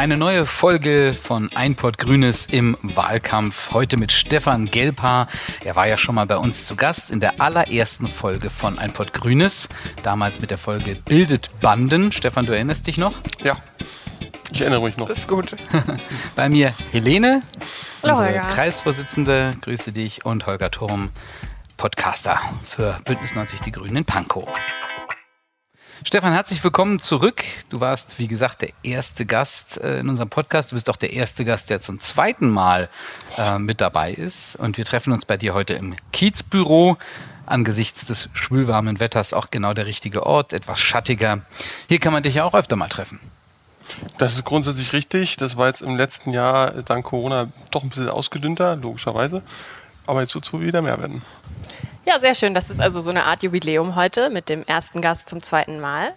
[0.00, 3.72] Eine neue Folge von Einport Grünes im Wahlkampf.
[3.72, 5.28] Heute mit Stefan Gelbhaar.
[5.62, 9.12] Er war ja schon mal bei uns zu Gast in der allerersten Folge von Einport
[9.12, 9.68] Grünes.
[10.02, 12.12] Damals mit der Folge Bildet Banden.
[12.12, 13.12] Stefan, du erinnerst dich noch?
[13.44, 13.58] Ja.
[14.50, 15.10] Ich erinnere mich noch.
[15.10, 15.54] Ist gut.
[16.34, 17.42] bei mir Helene,
[18.02, 18.46] Hallo, unsere Holger.
[18.54, 19.54] Kreisvorsitzende.
[19.60, 20.24] Grüße dich.
[20.24, 21.10] Und Holger Turm,
[21.76, 24.48] Podcaster für Bündnis 90 Die Grünen in Pankow.
[26.02, 27.44] Stefan, herzlich willkommen zurück.
[27.68, 30.72] Du warst, wie gesagt, der erste Gast äh, in unserem Podcast.
[30.72, 32.88] Du bist auch der erste Gast, der zum zweiten Mal
[33.36, 34.56] äh, mit dabei ist.
[34.56, 36.96] Und wir treffen uns bei dir heute im Kiezbüro.
[37.44, 41.42] Angesichts des schwülwarmen Wetters auch genau der richtige Ort, etwas schattiger.
[41.86, 43.20] Hier kann man dich ja auch öfter mal treffen.
[44.16, 45.36] Das ist grundsätzlich richtig.
[45.36, 49.42] Das war jetzt im letzten Jahr dank Corona doch ein bisschen ausgedünnter, logischerweise.
[50.06, 51.20] Aber jetzt wird es wohl wieder mehr werden.
[52.06, 52.54] Ja, sehr schön.
[52.54, 56.14] Das ist also so eine Art Jubiläum heute mit dem ersten Gast zum zweiten Mal.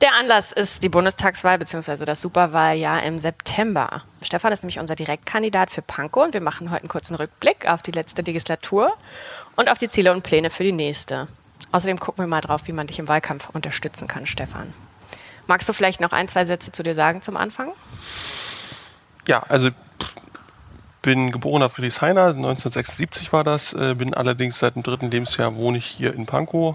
[0.00, 2.04] Der Anlass ist die Bundestagswahl bzw.
[2.04, 4.02] das Superwahljahr im September.
[4.20, 7.82] Stefan ist nämlich unser Direktkandidat für Pankow und wir machen heute einen kurzen Rückblick auf
[7.82, 8.92] die letzte Legislatur
[9.54, 11.28] und auf die Ziele und Pläne für die nächste.
[11.72, 14.74] Außerdem gucken wir mal drauf, wie man dich im Wahlkampf unterstützen kann, Stefan.
[15.46, 17.72] Magst du vielleicht noch ein, zwei Sätze zu dir sagen zum Anfang?
[19.26, 19.70] Ja, also
[21.06, 25.86] bin geborener Friedrichshainer, 1976 war das, äh, bin allerdings seit dem dritten Lebensjahr wohne ich
[25.86, 26.74] hier in Pankow,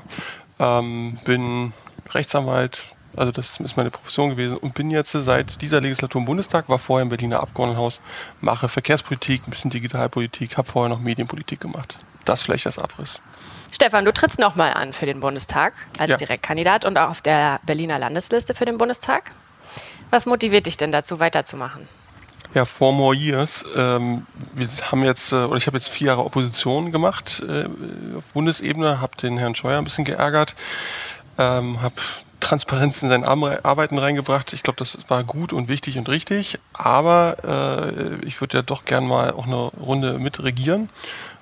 [0.58, 1.73] ähm, bin
[2.10, 2.82] Rechtsanwalt,
[3.14, 6.80] also das ist meine Profession gewesen und bin jetzt seit dieser Legislatur im Bundestag, war
[6.80, 8.00] vorher im Berliner Abgeordnetenhaus,
[8.40, 11.98] mache Verkehrspolitik, ein bisschen Digitalpolitik, habe vorher noch Medienpolitik gemacht.
[12.23, 13.20] Das vielleicht als Abriss.
[13.70, 16.16] Stefan, du trittst nochmal an für den Bundestag als Ja.
[16.16, 19.32] Direktkandidat und auch auf der Berliner Landesliste für den Bundestag.
[20.10, 21.90] Was motiviert dich denn dazu, weiterzumachen?
[22.54, 23.64] Ja, four more years.
[23.78, 27.66] Ähm, wir haben jetzt, äh, oder ich habe jetzt vier Jahre Opposition gemacht äh,
[28.18, 30.56] auf Bundesebene, habe den Herrn Scheuer ein bisschen geärgert,
[31.38, 31.96] ähm, habe
[32.42, 34.52] Transparenz in sein Ar- Arbeiten reingebracht.
[34.52, 36.60] Ich glaube, das war gut und wichtig und richtig.
[36.73, 37.38] Aber
[38.22, 40.90] äh, ich würde ja doch gern mal auch eine Runde mitregieren,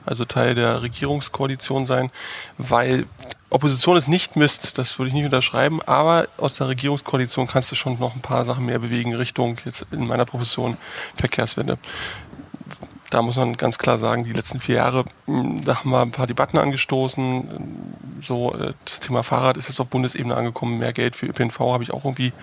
[0.05, 2.11] also Teil der Regierungskoalition sein,
[2.57, 3.05] weil
[3.51, 7.75] Opposition ist nicht Mist, das würde ich nicht unterschreiben, aber aus der Regierungskoalition kannst du
[7.75, 10.77] schon noch ein paar Sachen mehr bewegen Richtung jetzt in meiner Profession
[11.15, 11.79] Verkehrswende.
[13.09, 16.11] Da muss man ganz klar sagen, die letzten vier Jahre, mh, da haben wir ein
[16.11, 18.21] paar Debatten angestoßen.
[18.21, 20.77] So, äh, das Thema Fahrrad ist jetzt auf Bundesebene angekommen.
[20.77, 22.33] Mehr Geld für ÖPNV habe ich auch irgendwie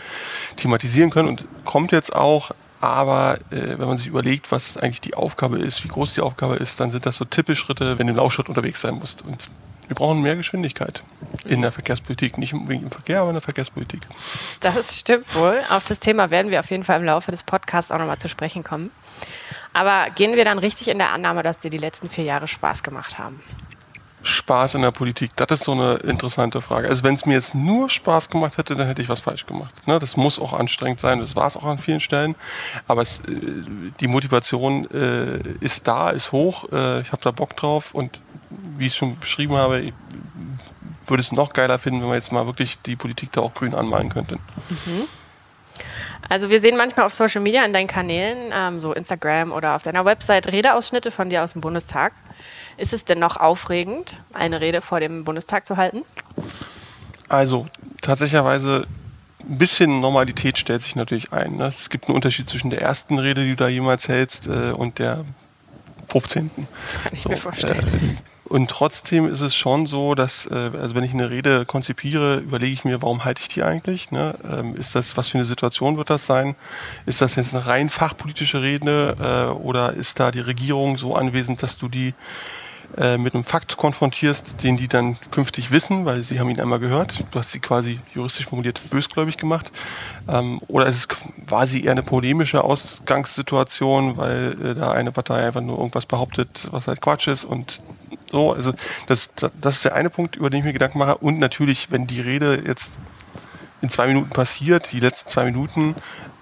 [0.56, 2.50] thematisieren können und kommt jetzt auch.
[2.80, 6.56] Aber äh, wenn man sich überlegt, was eigentlich die Aufgabe ist, wie groß die Aufgabe
[6.56, 9.22] ist, dann sind das so Tippelschritte, wenn du im Laufschritt unterwegs sein musst.
[9.22, 9.48] Und
[9.88, 11.02] wir brauchen mehr Geschwindigkeit
[11.44, 12.38] in der Verkehrspolitik.
[12.38, 14.02] Nicht unbedingt im Verkehr, aber in der Verkehrspolitik.
[14.60, 15.60] Das stimmt wohl.
[15.70, 18.28] Auf das Thema werden wir auf jeden Fall im Laufe des Podcasts auch nochmal zu
[18.28, 18.90] sprechen kommen.
[19.72, 22.82] Aber gehen wir dann richtig in der Annahme, dass dir die letzten vier Jahre Spaß
[22.82, 23.40] gemacht haben?
[24.26, 25.30] Spaß in der Politik?
[25.36, 26.88] Das ist so eine interessante Frage.
[26.88, 29.86] Also wenn es mir jetzt nur Spaß gemacht hätte, dann hätte ich was falsch gemacht.
[29.86, 29.98] Ne?
[29.98, 32.34] Das muss auch anstrengend sein, das war es auch an vielen Stellen.
[32.88, 33.22] Aber es, äh,
[34.00, 36.70] die Motivation äh, ist da, ist hoch.
[36.72, 38.20] Äh, ich habe da Bock drauf und
[38.76, 39.94] wie ich schon beschrieben habe, ich
[41.06, 43.74] würde es noch geiler finden, wenn man jetzt mal wirklich die Politik da auch grün
[43.74, 44.38] anmalen könnte.
[46.28, 49.82] Also wir sehen manchmal auf Social Media in deinen Kanälen, ähm, so Instagram oder auf
[49.82, 52.12] deiner Website, Redeausschnitte von dir aus dem Bundestag.
[52.76, 56.02] Ist es denn noch aufregend, eine Rede vor dem Bundestag zu halten?
[57.28, 57.66] Also
[58.02, 58.86] tatsächlicherweise
[59.40, 61.56] ein bisschen Normalität stellt sich natürlich ein.
[61.56, 61.66] Ne?
[61.66, 64.98] Es gibt einen Unterschied zwischen der ersten Rede, die du da jemals hältst, äh, und
[64.98, 65.24] der
[66.08, 66.50] 15.
[66.84, 67.78] Das kann ich So, mir vorstellen.
[67.78, 72.36] Äh, und trotzdem ist es schon so, dass, äh, also wenn ich eine Rede konzipiere,
[72.36, 74.12] überlege ich mir, warum halte ich die eigentlich?
[74.12, 74.36] Ne?
[74.48, 76.54] Ähm, ist das, was für eine Situation wird das sein?
[77.06, 81.62] Ist das jetzt eine rein fachpolitische Rede äh, oder ist da die Regierung so anwesend,
[81.62, 82.14] dass du die
[82.98, 86.78] äh, mit einem Fakt konfrontierst, den die dann künftig wissen, weil sie haben ihn einmal
[86.78, 87.24] gehört.
[87.30, 89.70] Du hast sie quasi juristisch formuliert bösgläubig gemacht.
[90.28, 95.60] Ähm, oder ist es quasi eher eine polemische Ausgangssituation, weil äh, da eine Partei einfach
[95.60, 97.80] nur irgendwas behauptet, was halt Quatsch ist und
[98.30, 98.52] so.
[98.52, 98.72] Also
[99.06, 101.18] das, das ist der eine Punkt, über den ich mir Gedanken mache.
[101.18, 102.94] Und natürlich, wenn die Rede jetzt
[103.82, 105.94] in zwei Minuten passiert, die letzten zwei Minuten,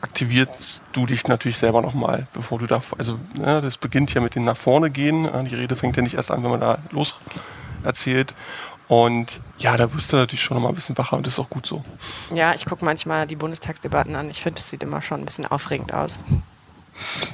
[0.05, 4.35] aktivierst du dich natürlich selber nochmal, bevor du da, also ne, das beginnt ja mit
[4.35, 5.25] dem nach vorne gehen.
[5.25, 7.19] Ja, Die Rede fängt ja nicht erst an, wenn man da los
[7.83, 8.35] erzählt.
[8.87, 11.49] Und ja, da wirst du natürlich schon nochmal ein bisschen wacher und das ist auch
[11.49, 11.83] gut so.
[12.35, 14.29] Ja, ich gucke manchmal die Bundestagsdebatten an.
[14.31, 16.21] Ich finde, es sieht immer schon ein bisschen aufregend aus.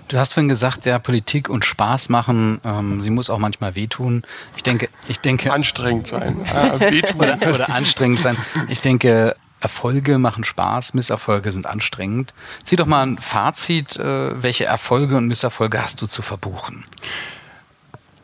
[0.09, 4.23] Du hast vorhin gesagt, ja, Politik und Spaß machen, ähm, sie muss auch manchmal wehtun.
[4.57, 6.41] Ich denke, ich denke, Anstrengend sein.
[6.47, 7.21] Ja, wehtun.
[7.21, 8.37] oder, oder anstrengend sein.
[8.69, 12.35] Ich denke, Erfolge machen Spaß, Misserfolge sind anstrengend.
[12.65, 16.85] Zieh doch mal ein Fazit, äh, welche Erfolge und Misserfolge hast du zu verbuchen?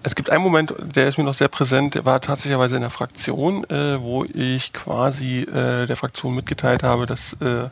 [0.07, 2.91] Es gibt einen Moment, der ist mir noch sehr präsent, der war tatsächlich in der
[2.91, 7.71] Fraktion, äh, wo ich quasi äh, der Fraktion mitgeteilt habe, dass äh,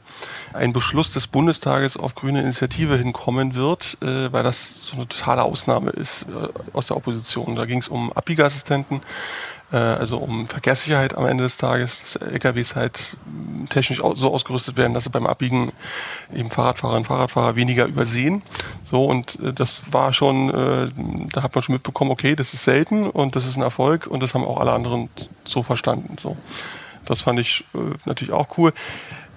[0.52, 5.44] ein Beschluss des Bundestages auf grüne Initiative hinkommen wird, äh, weil das so eine totale
[5.44, 7.54] Ausnahme ist äh, aus der Opposition.
[7.54, 9.02] Da ging es um Abbiegeassistenten,
[9.70, 13.16] also um Verkehrssicherheit am Ende des Tages, dass LKWs halt
[13.70, 15.72] technisch so ausgerüstet werden, dass sie beim Abbiegen
[16.34, 18.42] eben Fahrradfahrer und Fahrradfahrer weniger übersehen.
[18.90, 20.90] So und äh, das war schon, äh,
[21.32, 24.22] da hat man schon mitbekommen, okay, das ist selten und das ist ein Erfolg und
[24.22, 25.08] das haben auch alle anderen
[25.44, 26.16] so verstanden.
[26.22, 26.36] So,
[27.04, 28.72] das fand ich äh, natürlich auch cool.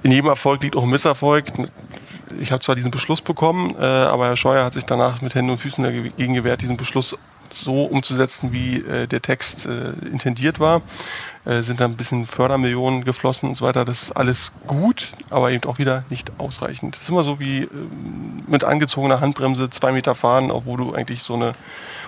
[0.04, 1.46] In jedem Erfolg liegt auch ein Misserfolg.
[2.40, 5.52] Ich habe zwar diesen Beschluss bekommen, äh, aber Herr Scheuer hat sich danach mit Händen
[5.52, 7.18] und Füßen dagegen gewehrt, diesen Beschluss
[7.54, 10.82] so umzusetzen, wie äh, der Text äh, intendiert war.
[11.48, 13.86] Äh, sind da ein bisschen Fördermillionen geflossen und so weiter.
[13.86, 16.96] Das ist alles gut, aber eben auch wieder nicht ausreichend.
[16.96, 17.70] Das ist immer so wie äh,
[18.48, 21.54] mit angezogener Handbremse zwei Meter fahren, obwohl du eigentlich so eine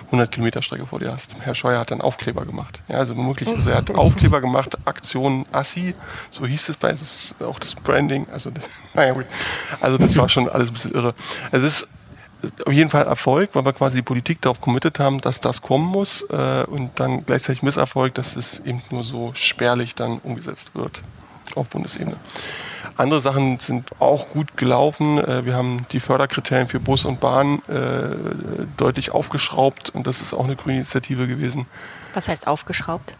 [0.06, 1.36] 100 Kilometer Strecke vor dir hast.
[1.40, 2.82] Herr Scheuer hat dann Aufkleber gemacht.
[2.88, 5.94] Ja, also wirklich, also er hat Aufkleber gemacht, Aktion Assi,
[6.30, 8.26] so hieß es bei, das auch das Branding.
[8.30, 9.24] Also, das, naja, gut.
[9.80, 11.14] Also das war schon alles ein bisschen irre.
[11.50, 11.88] Also es ist
[12.66, 15.86] auf jeden Fall Erfolg, weil wir quasi die Politik darauf committed haben, dass das kommen
[15.86, 21.02] muss äh, und dann gleichzeitig Misserfolg, dass es eben nur so spärlich dann umgesetzt wird
[21.54, 22.16] auf Bundesebene.
[22.96, 25.18] Andere Sachen sind auch gut gelaufen.
[25.18, 28.14] Äh, wir haben die Förderkriterien für Bus und Bahn äh,
[28.76, 31.66] deutlich aufgeschraubt und das ist auch eine grüne Initiative gewesen.
[32.14, 33.14] Was heißt aufgeschraubt?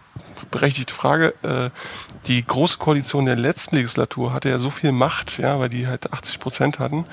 [0.50, 1.34] Berechtigte Frage.
[1.42, 1.70] Äh,
[2.26, 6.12] die Große Koalition der letzten Legislatur hatte ja so viel Macht, ja, weil die halt
[6.12, 7.04] 80 Prozent hatten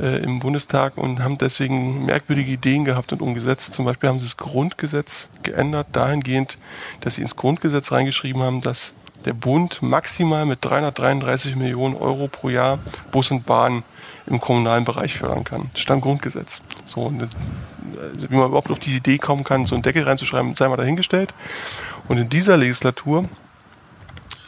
[0.00, 3.74] äh, im Bundestag und haben deswegen merkwürdige Ideen gehabt und umgesetzt.
[3.74, 6.58] Zum Beispiel haben sie das Grundgesetz geändert, dahingehend,
[7.00, 8.92] dass sie ins Grundgesetz reingeschrieben haben, dass
[9.24, 12.78] der Bund maximal mit 333 Millionen Euro pro Jahr
[13.10, 13.82] Bus und Bahn
[14.26, 15.70] im kommunalen Bereich fördern kann.
[15.72, 16.60] Das stand Grundgesetz.
[16.86, 17.26] So, äh,
[18.28, 21.34] wie man überhaupt auf die Idee kommen kann, so einen Deckel reinzuschreiben, sei mal dahingestellt.
[22.08, 23.28] Und in dieser Legislatur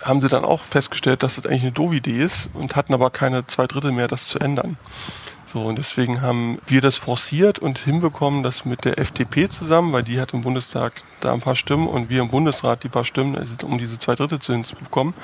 [0.04, 3.10] haben sie dann auch festgestellt, dass das eigentlich eine doofe Idee ist und hatten aber
[3.10, 4.76] keine zwei Drittel mehr, das zu ändern.
[5.52, 10.02] So, und deswegen haben wir das forciert und hinbekommen, das mit der FDP zusammen, weil
[10.02, 13.36] die hat im Bundestag da ein paar Stimmen und wir im Bundesrat die paar Stimmen,
[13.36, 15.14] also um diese zwei Drittel zu hinzubekommen,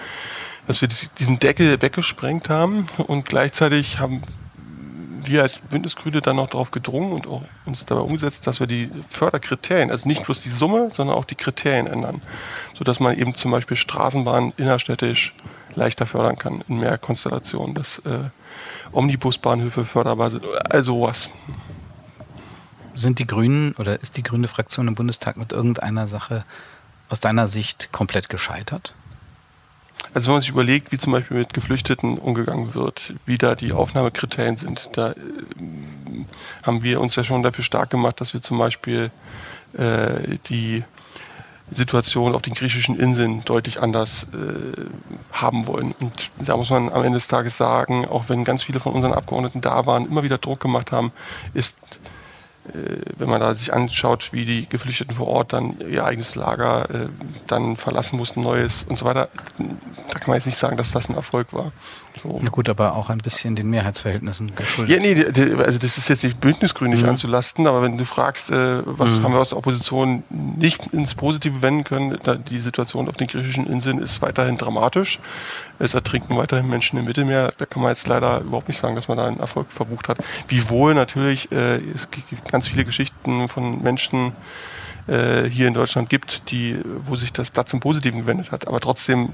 [0.66, 4.22] dass wir diesen Deckel weggesprengt haben und gleichzeitig haben
[5.26, 8.90] wir als Bündnisgrüne dann noch darauf gedrungen und auch uns dabei umgesetzt, dass wir die
[9.08, 12.22] Förderkriterien, also nicht bloß die Summe, sondern auch die Kriterien ändern,
[12.76, 15.34] sodass man eben zum Beispiel Straßenbahnen innerstädtisch
[15.74, 18.30] leichter fördern kann in mehr Konstellationen, dass äh,
[18.92, 21.30] Omnibusbahnhöfe förderbar sind, also was.
[22.94, 26.44] Sind die Grünen oder ist die grüne Fraktion im Bundestag mit irgendeiner Sache
[27.08, 28.94] aus deiner Sicht komplett gescheitert?
[30.14, 33.72] Also wenn man sich überlegt, wie zum Beispiel mit Geflüchteten umgegangen wird, wie da die
[33.72, 35.14] Aufnahmekriterien sind, da äh,
[36.62, 39.10] haben wir uns ja schon dafür stark gemacht, dass wir zum Beispiel
[39.76, 40.84] äh, die
[41.70, 44.82] Situation auf den griechischen Inseln deutlich anders äh,
[45.32, 45.92] haben wollen.
[45.98, 49.14] Und da muss man am Ende des Tages sagen, auch wenn ganz viele von unseren
[49.14, 51.10] Abgeordneten da waren, immer wieder Druck gemacht haben,
[51.54, 51.76] ist
[53.18, 57.08] wenn man da sich anschaut, wie die Geflüchteten vor Ort dann ihr eigenes Lager äh,
[57.46, 59.28] dann verlassen mussten, neues und so weiter,
[59.58, 61.72] da kann man jetzt nicht sagen, dass das ein Erfolg war.
[62.22, 62.40] So.
[62.42, 64.96] Na gut, aber auch ein bisschen den Mehrheitsverhältnissen geschuldet.
[64.96, 67.08] Ja, nee, die, die, also das ist jetzt nicht bündnisgrün mhm.
[67.08, 69.24] anzulasten, aber wenn du fragst, äh, was mhm.
[69.24, 72.18] haben wir aus der Opposition nicht ins Positive wenden können,
[72.48, 75.18] die Situation auf den griechischen Inseln ist weiterhin dramatisch.
[75.78, 77.52] Es ertrinken weiterhin Menschen im Mittelmeer.
[77.58, 80.18] Da kann man jetzt leider überhaupt nicht sagen, dass man da einen Erfolg verbucht hat.
[80.46, 84.30] Wiewohl natürlich, äh, es gibt ganz viele Geschichten von Menschen,
[85.08, 88.68] äh, hier in Deutschland gibt, die, wo sich das Blatt zum Positiven gewendet hat.
[88.68, 89.30] Aber trotzdem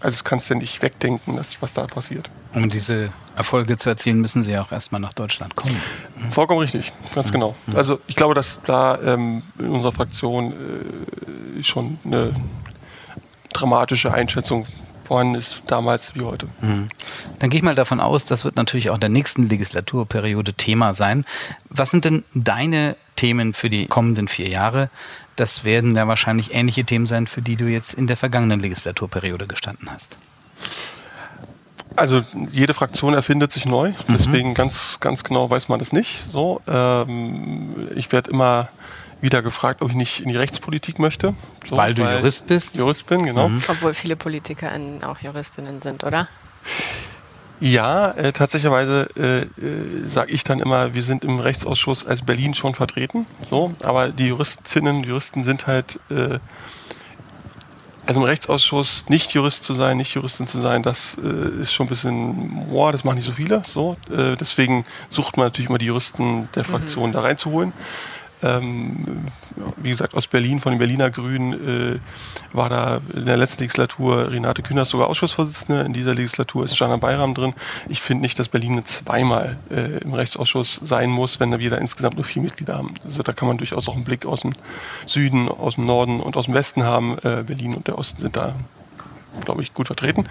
[0.00, 2.30] also das kannst du ja nicht wegdenken, dass, was da passiert.
[2.54, 5.74] Um diese Erfolge zu erzielen, müssen sie ja auch erstmal nach Deutschland kommen.
[6.16, 6.30] Mhm.
[6.30, 7.32] Vollkommen richtig, ganz mhm.
[7.32, 7.56] genau.
[7.66, 7.76] Mhm.
[7.76, 12.32] Also ich glaube, dass da ähm, in unserer Fraktion äh, schon eine
[13.52, 14.66] dramatische Einschätzung
[15.08, 16.46] vorhanden ist, damals wie heute.
[16.60, 16.88] Mhm.
[17.38, 20.94] Dann gehe ich mal davon aus, das wird natürlich auch in der nächsten Legislaturperiode Thema
[20.94, 21.24] sein.
[21.70, 24.90] Was sind denn deine Themen für die kommenden vier Jahre?
[25.36, 29.46] Das werden ja wahrscheinlich ähnliche Themen sein, für die du jetzt in der vergangenen Legislaturperiode
[29.46, 30.16] gestanden hast.
[31.96, 32.22] Also
[32.52, 33.94] jede Fraktion erfindet sich neu, mhm.
[34.10, 36.26] deswegen ganz, ganz genau weiß man es nicht.
[36.30, 38.68] So, ähm, ich werde immer
[39.20, 41.34] wieder gefragt, ob ich nicht in die Rechtspolitik möchte.
[41.68, 42.76] So, weil du weil Jurist bist?
[42.76, 43.48] Jurist bin, genau.
[43.48, 43.62] Mhm.
[43.68, 44.70] Obwohl viele Politiker
[45.02, 46.28] auch Juristinnen sind, oder?
[47.60, 52.54] Ja, äh, tatsächlicherweise äh, äh, sage ich dann immer, wir sind im Rechtsausschuss als Berlin
[52.54, 53.26] schon vertreten.
[53.50, 56.38] So, aber die Juristinnen, Juristen sind halt, äh,
[58.06, 61.86] also im Rechtsausschuss nicht Jurist zu sein, nicht Juristin zu sein, das äh, ist schon
[61.86, 63.62] ein bisschen, boah, das machen nicht so viele.
[63.66, 67.14] So, äh, deswegen sucht man natürlich immer die Juristen der Fraktion mhm.
[67.14, 67.72] da reinzuholen.
[68.42, 69.26] Ähm,
[69.76, 71.98] wie gesagt, aus Berlin, von den Berliner Grünen, äh,
[72.52, 75.82] war da in der letzten Legislatur Renate Künast sogar Ausschussvorsitzende.
[75.82, 77.54] In dieser Legislatur ist Jana Bayram drin.
[77.88, 82.16] Ich finde nicht, dass Berlin zweimal äh, im Rechtsausschuss sein muss, wenn wir da insgesamt
[82.16, 82.94] nur vier Mitglieder haben.
[83.04, 84.52] Also da kann man durchaus auch einen Blick aus dem
[85.06, 87.18] Süden, aus dem Norden und aus dem Westen haben.
[87.18, 88.54] Äh, Berlin und der Osten sind da
[89.44, 90.26] glaube ich, gut vertreten.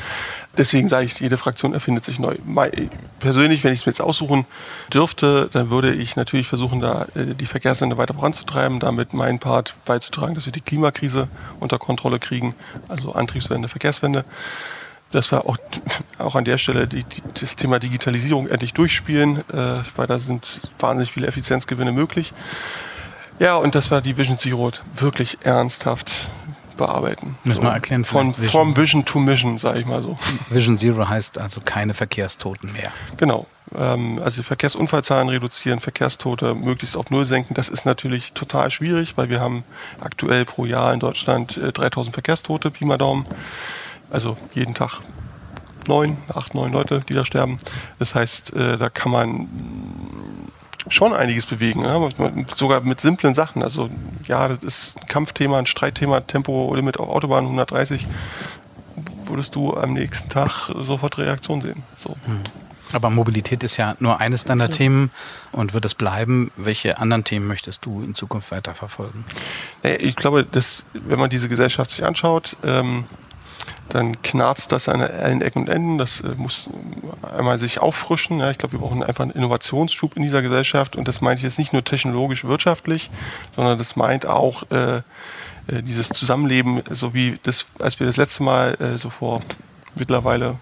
[0.58, 2.36] Deswegen sage ich, jede Fraktion erfindet sich neu.
[3.20, 4.46] Persönlich, wenn ich es mir jetzt aussuchen
[4.94, 9.75] dürfte, dann würde ich natürlich versuchen, da äh, die Verkehrswende weiter voranzutreiben, damit meinen Part
[9.86, 11.27] beizutragen, dass wir die Klimakrise
[11.60, 12.56] unter Kontrolle kriegen,
[12.88, 14.25] also Antriebswende, Verkehrswende.
[15.12, 15.58] Dass wir auch,
[16.18, 20.60] auch an der Stelle die, die, das Thema Digitalisierung endlich durchspielen, äh, weil da sind
[20.80, 22.34] wahnsinnig viele Effizienzgewinne möglich.
[23.39, 26.12] Ja, und dass wir die Vision Zero wirklich ernsthaft
[26.77, 27.38] bearbeiten.
[27.43, 28.05] Müssen wir erklären.
[28.05, 28.50] Von Vision.
[28.50, 30.17] From Vision to Mission, sage ich mal so.
[30.50, 32.91] Vision Zero heißt also keine Verkehrstoten mehr.
[33.17, 33.48] Genau.
[33.75, 37.53] Ähm, also Verkehrsunfallzahlen reduzieren, Verkehrstote möglichst auf Null senken.
[37.53, 39.63] Das ist natürlich total schwierig, weil wir haben
[40.00, 43.25] aktuell pro Jahr in Deutschland 3000 äh, Verkehrstote, Pi mal Daumen.
[44.10, 45.01] Also jeden Tag
[45.88, 47.57] neun, acht, neun Leute, die da sterben.
[48.00, 49.48] Das heißt, äh, da kann man
[50.89, 51.84] schon einiges bewegen.
[51.84, 52.00] Ja?
[52.56, 53.63] Sogar mit simplen Sachen.
[53.63, 53.89] Also
[54.25, 58.06] ja, das ist ein Kampfthema, ein Streitthema, Tempolimit auf Autobahn 130.
[59.25, 61.84] Würdest du am nächsten Tag sofort Reaktion sehen.
[61.98, 62.15] So.
[62.25, 62.41] Hm.
[62.94, 64.72] Aber Mobilität ist ja nur eines deiner ja.
[64.72, 65.10] Themen
[65.51, 66.51] und wird es bleiben.
[66.56, 69.25] Welche anderen Themen möchtest du in Zukunft weiterverfolgen?
[69.84, 73.03] Ich glaube, dass, wenn man diese Gesellschaft sich anschaut, ähm,
[73.89, 75.98] dann knarzt das an allen Ecken und Enden.
[75.98, 76.70] Das äh, muss
[77.22, 78.39] einmal sich auffrischen.
[78.39, 78.51] Ja.
[78.51, 80.96] Ich glaube, wir brauchen einfach einen Innovationsschub in dieser Gesellschaft.
[80.96, 83.10] Und das meine ich jetzt nicht nur technologisch, wirtschaftlich,
[83.56, 85.01] sondern das meint auch äh, äh,
[85.82, 89.41] dieses Zusammenleben, so wie das, als wir das letzte Mal äh, so vor
[89.96, 90.56] mittlerweile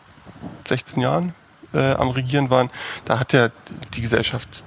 [0.67, 1.33] 16 Jahren
[1.73, 2.69] äh, am Regieren waren,
[3.05, 3.49] da hat ja
[3.93, 4.63] die Gesellschaft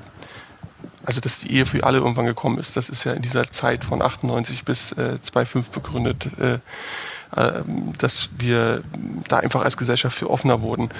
[1.09, 3.83] also dass die Ehe für alle irgendwann gekommen ist, das ist ja in dieser Zeit
[3.83, 6.29] von 98 bis äh, 2005 begründet.
[6.38, 6.59] Äh,
[7.99, 8.83] dass wir
[9.29, 10.91] da einfach als Gesellschaft für offener wurden,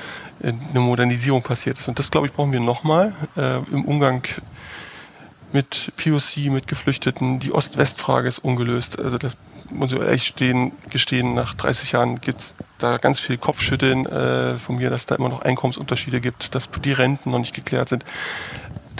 [0.43, 1.89] äh, eine Modernisierung passiert ist.
[1.89, 4.27] Und das, glaube ich, brauchen wir nochmal äh, im Umgang
[5.53, 7.41] mit POC, mit Geflüchteten.
[7.41, 8.99] Die Ost-West-Frage ist ungelöst.
[8.99, 9.31] Also da
[9.71, 14.59] muss ich ehrlich stehen, gestehen, nach 30 Jahren gibt es da ganz viel Kopfschütteln äh,
[14.59, 18.05] von mir, dass da immer noch Einkommensunterschiede gibt, dass die Renten noch nicht geklärt sind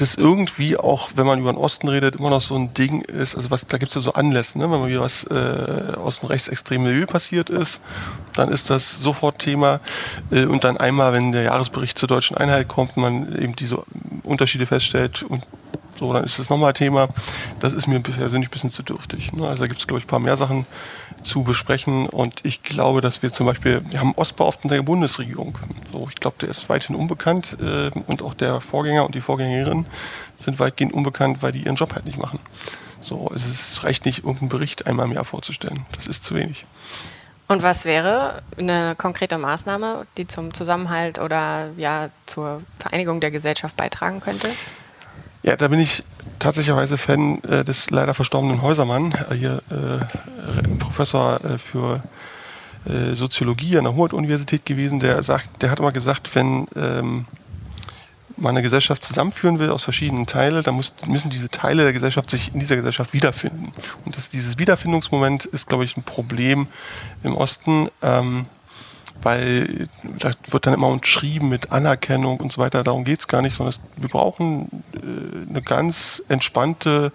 [0.01, 3.35] das irgendwie auch, wenn man über den Osten redet, immer noch so ein Ding ist,
[3.35, 4.71] also was, da gibt es ja so Anlässe, ne?
[4.71, 7.81] wenn mal wieder was äh, aus dem rechtsextremen Milieu passiert ist,
[8.35, 9.81] dann ist das sofort Thema.
[10.31, 13.83] Äh, und dann einmal, wenn der Jahresbericht zur deutschen Einheit kommt, man eben diese
[14.23, 15.43] Unterschiede feststellt und
[15.99, 17.09] so, dann ist das nochmal Thema.
[17.61, 19.33] Das ist mir persönlich ein bisschen zu dürftig.
[19.33, 19.47] Ne?
[19.47, 20.67] Also da gibt es, glaube ich, ein paar mehr Sachen
[21.25, 22.07] zu besprechen.
[22.07, 25.59] Und ich glaube, dass wir zum Beispiel, wir haben Ostbeauftragten der Bundesregierung.
[25.93, 29.87] So, ich glaube, der ist weithin unbekannt äh, und auch der Vorgänger und die Vorgängerin
[30.39, 32.39] sind weitgehend unbekannt, weil die ihren Job halt nicht machen.
[33.01, 35.87] So, es ist, reicht nicht, irgendeinen Bericht einmal im Jahr vorzustellen.
[35.93, 36.67] Das ist zu wenig.
[37.49, 43.75] Und was wäre eine konkrete Maßnahme, die zum Zusammenhalt oder ja zur Vereinigung der Gesellschaft
[43.75, 44.51] beitragen könnte?
[45.49, 46.03] Ja, da bin ich
[46.41, 52.03] tatsächlicherweise Fan äh, des leider verstorbenen Häusermann, äh, hier äh, Professor äh, für
[52.85, 57.25] äh, Soziologie an der Humboldt-Universität gewesen, der sagt, der hat immer gesagt, wenn ähm,
[58.37, 62.29] man eine Gesellschaft zusammenführen will aus verschiedenen Teilen, dann muss, müssen diese Teile der Gesellschaft
[62.29, 63.73] sich in dieser Gesellschaft wiederfinden.
[64.05, 66.67] Und das, dieses Wiederfindungsmoment ist, glaube ich, ein Problem
[67.23, 67.89] im Osten.
[68.03, 68.45] Ähm,
[69.23, 72.85] weil da wird dann immer umschrieben mit Anerkennung und so weiter.
[72.85, 77.13] Darum geht es gar nicht, sondern wir brauchen äh, eine ganz entspannte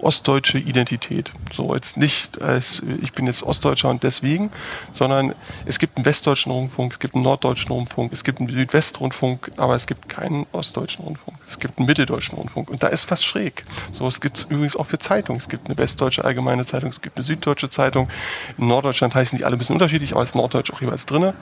[0.00, 1.32] ostdeutsche Identität.
[1.52, 4.50] So jetzt nicht als ich bin jetzt Ostdeutscher und deswegen,
[4.94, 5.34] sondern
[5.66, 9.74] es gibt einen westdeutschen Rundfunk, es gibt einen norddeutschen Rundfunk, es gibt einen Südwestrundfunk, aber
[9.74, 11.38] es gibt keinen ostdeutschen Rundfunk.
[11.48, 13.62] Es gibt einen mitteldeutschen Rundfunk und da ist was schräg.
[13.92, 15.40] So, es gibt es übrigens auch für Zeitungen.
[15.40, 18.08] Es gibt eine westdeutsche allgemeine Zeitung, es gibt eine süddeutsche Zeitung.
[18.56, 21.32] In Norddeutschland heißen die alle ein bisschen unterschiedlich, aber ist Norddeutsch auch jeweils drin.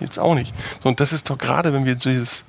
[0.00, 0.54] Jetzt auch nicht.
[0.82, 2.44] So, und das ist doch gerade, wenn wir dieses,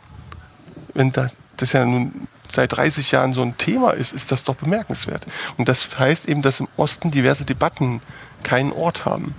[0.94, 1.28] wenn da,
[1.58, 5.26] das ja nun seit 30 Jahren so ein Thema ist, ist das doch bemerkenswert.
[5.58, 8.02] Und das heißt eben, dass im Osten diverse Debatten
[8.44, 9.36] keinen Ort haben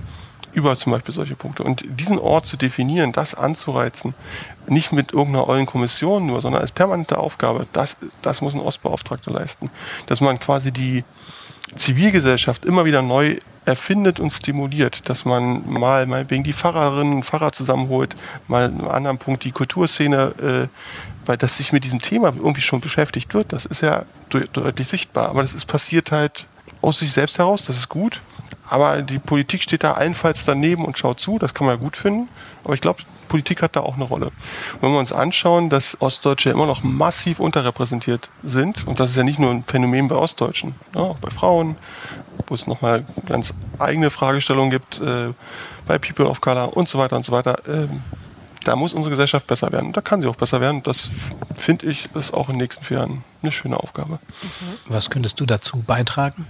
[0.52, 1.62] über zum Beispiel solche Punkte.
[1.62, 4.14] Und diesen Ort zu definieren, das anzureizen,
[4.66, 9.30] nicht mit irgendeiner ollen Kommission nur, sondern als permanente Aufgabe, das, das muss ein Ostbeauftragter
[9.30, 9.70] leisten.
[10.06, 11.04] Dass man quasi die
[11.76, 17.52] Zivilgesellschaft immer wieder neu erfindet und stimuliert, dass man mal, wegen die Pfarrerinnen und Pfarrer
[17.52, 18.16] zusammenholt,
[18.48, 20.68] mal einen anderen Punkt die Kulturszene,
[21.28, 24.88] weil das sich mit diesem Thema irgendwie schon beschäftigt wird, das ist ja de deutlich
[24.88, 25.28] sichtbar.
[25.28, 26.46] Aber das ist passiert halt
[26.80, 28.20] aus sich selbst heraus, das ist gut.
[28.70, 31.96] aber die Politik steht da allenfalls daneben und schaut zu, das kann man ja gut
[31.96, 32.28] finden.
[32.64, 34.26] Aber ich glaube, Politik hat da auch eine Rolle.
[34.26, 39.16] Und wenn wir uns anschauen, dass Ostdeutsche immer noch massiv unterrepräsentiert sind, und das ist
[39.16, 41.76] ja nicht nur ein Phänomen bei Ostdeutschen, ja, auch bei Frauen,
[42.46, 45.32] wo es nochmal ganz eigene Fragestellungen gibt, äh,
[45.86, 47.88] bei People of Color und so weiter und so weiter, äh,
[48.68, 49.94] da muss unsere Gesellschaft besser werden.
[49.94, 50.82] Da kann sie auch besser werden.
[50.82, 51.08] Das
[51.56, 54.18] finde ich ist auch in den nächsten vier Jahren eine schöne Aufgabe.
[54.42, 54.92] Mhm.
[54.92, 56.46] Was könntest du dazu beitragen?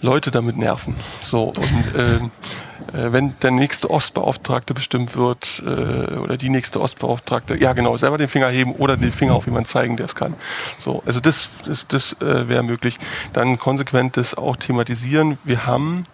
[0.00, 0.96] Leute damit nerven.
[1.30, 7.60] So und äh, äh, wenn der nächste Ostbeauftragte bestimmt wird äh, oder die nächste Ostbeauftragte,
[7.60, 10.34] ja genau, selber den Finger heben oder den Finger auf jemanden zeigen, der es kann.
[10.82, 12.98] So, also das, das, das äh, wäre möglich.
[13.34, 15.36] Dann konsequent das auch thematisieren.
[15.44, 16.06] Wir haben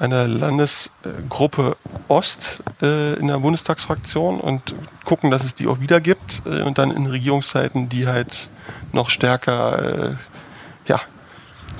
[0.00, 1.76] eine Landesgruppe
[2.08, 6.78] Ost äh, in der Bundestagsfraktion und gucken, dass es die auch wieder gibt äh, und
[6.78, 8.48] dann in Regierungszeiten die halt
[8.92, 10.16] noch stärker äh,
[10.86, 11.00] ja,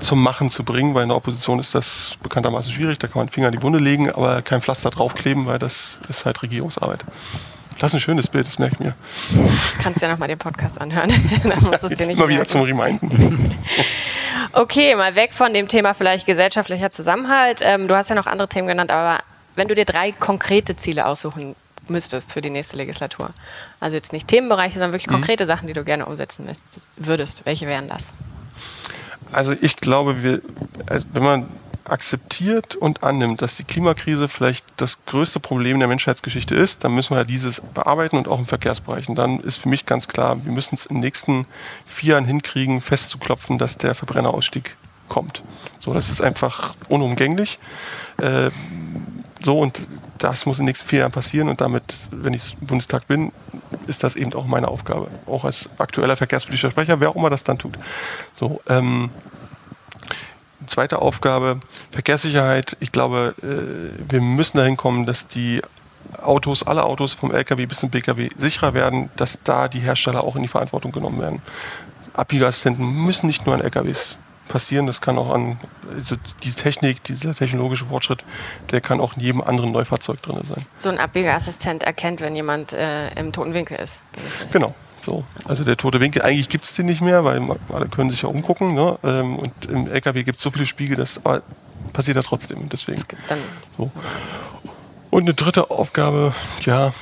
[0.01, 3.29] zum Machen zu bringen, weil in der Opposition ist das bekanntermaßen schwierig, da kann man
[3.31, 7.05] Finger in die Wunde legen, aber kein Pflaster draufkleben, weil das ist halt Regierungsarbeit.
[7.81, 8.95] Das ist ein schönes Bild, das merke ich mir.
[9.83, 11.11] Kannst ja nochmal den Podcast anhören.
[11.43, 13.57] Dann musst du es dir nicht Immer wieder zum Reminden.
[14.53, 17.61] okay, mal weg von dem Thema vielleicht gesellschaftlicher Zusammenhalt.
[17.65, 19.21] Ähm, du hast ja noch andere Themen genannt, aber
[19.57, 21.57] wenn du dir drei konkrete Ziele aussuchen
[21.89, 23.31] müsstest für die nächste Legislatur,
[23.81, 25.13] also jetzt nicht Themenbereiche, sondern wirklich mhm.
[25.13, 25.49] konkrete mhm.
[25.49, 26.51] Sachen, die du gerne umsetzen
[26.99, 28.13] würdest, welche wären das?
[29.33, 30.43] Also ich glaube, wir,
[30.87, 31.49] also wenn man
[31.85, 37.11] akzeptiert und annimmt, dass die Klimakrise vielleicht das größte Problem der Menschheitsgeschichte ist, dann müssen
[37.11, 39.09] wir ja dieses bearbeiten und auch im Verkehrsbereich.
[39.09, 41.47] Und dann ist für mich ganz klar, wir müssen es in den nächsten
[41.87, 44.77] vier Jahren hinkriegen, festzuklopfen, dass der Verbrennerausstieg
[45.09, 45.43] kommt.
[45.81, 47.59] So, das ist einfach unumgänglich.
[48.19, 48.51] Äh,
[49.43, 49.81] so und
[50.19, 53.33] das muss in den nächsten vier Jahren passieren und damit, wenn ich im Bundestag bin,
[53.87, 55.09] ist das eben auch meine Aufgabe.
[55.27, 57.79] Auch als aktueller verkehrspolitischer Sprecher, wer auch immer das dann tut.
[58.39, 59.11] So, ähm,
[60.71, 61.59] zweite Aufgabe,
[61.91, 62.77] Verkehrssicherheit.
[62.81, 65.61] Ich glaube, äh, wir müssen dahin kommen, dass die
[66.23, 70.37] Autos, alle Autos vom LKW bis zum PKW sicherer werden, dass da die Hersteller auch
[70.37, 71.43] in die Verantwortung genommen werden.
[72.15, 74.17] Abbiegeassistenten müssen nicht nur an LKWs
[74.49, 74.87] passieren.
[74.87, 75.59] Das kann auch an
[75.97, 78.25] also diese Technik, dieser technologische Fortschritt,
[78.71, 80.67] der kann auch in jedem anderen Neufahrzeug drin sein.
[80.77, 84.03] So ein Abbiegeassistent erkennt, wenn jemand äh, im toten Winkel ist.
[84.53, 84.75] Genau.
[85.05, 85.25] So.
[85.45, 87.41] Also der tote Winkel, eigentlich gibt es den nicht mehr, weil
[87.73, 88.75] alle können sich ja umgucken.
[88.75, 88.99] Ne?
[89.03, 91.21] Ähm, und im LKW gibt es so viele Spiegel, das
[91.93, 92.69] passiert ja trotzdem.
[92.69, 93.03] Deswegen.
[93.77, 93.91] So.
[95.11, 96.93] Und eine dritte Aufgabe, ja,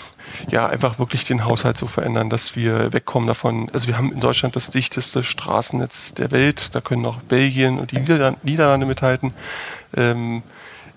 [0.51, 3.71] ja, einfach wirklich den Haushalt zu verändern, dass wir wegkommen davon.
[3.73, 6.75] Also wir haben in Deutschland das dichteste Straßennetz der Welt.
[6.75, 9.35] Da können auch Belgien und die Niederlande mithalten.
[9.97, 10.43] Ähm,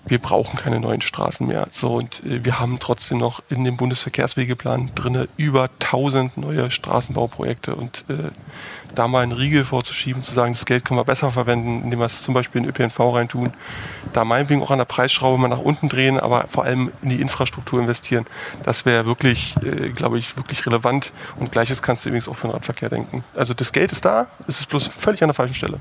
[0.04, 1.68] wir brauchen keine neuen Straßen mehr.
[1.72, 7.74] So, und äh, wir haben trotzdem noch in dem Bundesverkehrswegeplan drinne über 1000 neue Straßenbauprojekte.
[7.74, 8.30] Und äh,
[8.94, 12.06] da mal einen Riegel vorzuschieben, zu sagen, das Geld können wir besser verwenden, indem wir
[12.06, 13.52] es zum Beispiel in ÖPNV reintun,
[14.12, 17.20] da meinetwegen auch an der Preisschraube mal nach unten drehen, aber vor allem in die
[17.20, 18.26] Infrastruktur investieren,
[18.64, 21.12] das wäre wirklich, äh, glaube ich, wirklich relevant.
[21.36, 23.24] Und gleiches kannst du übrigens auch für den Radverkehr denken.
[23.34, 25.80] Also das Geld ist da, es ist bloß völlig an der falschen Stelle.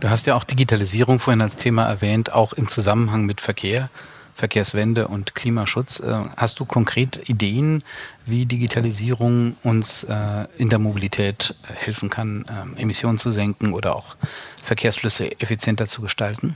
[0.00, 3.90] Du hast ja auch Digitalisierung vorhin als Thema erwähnt, auch im Zusammenhang mit Verkehr,
[4.38, 5.98] Verkehrswende und Klimaschutz.
[5.98, 7.82] Äh, hast du konkret Ideen,
[8.24, 14.14] wie Digitalisierung uns äh, in der Mobilität helfen kann, ähm, Emissionen zu senken oder auch
[14.62, 16.54] Verkehrsflüsse effizienter zu gestalten?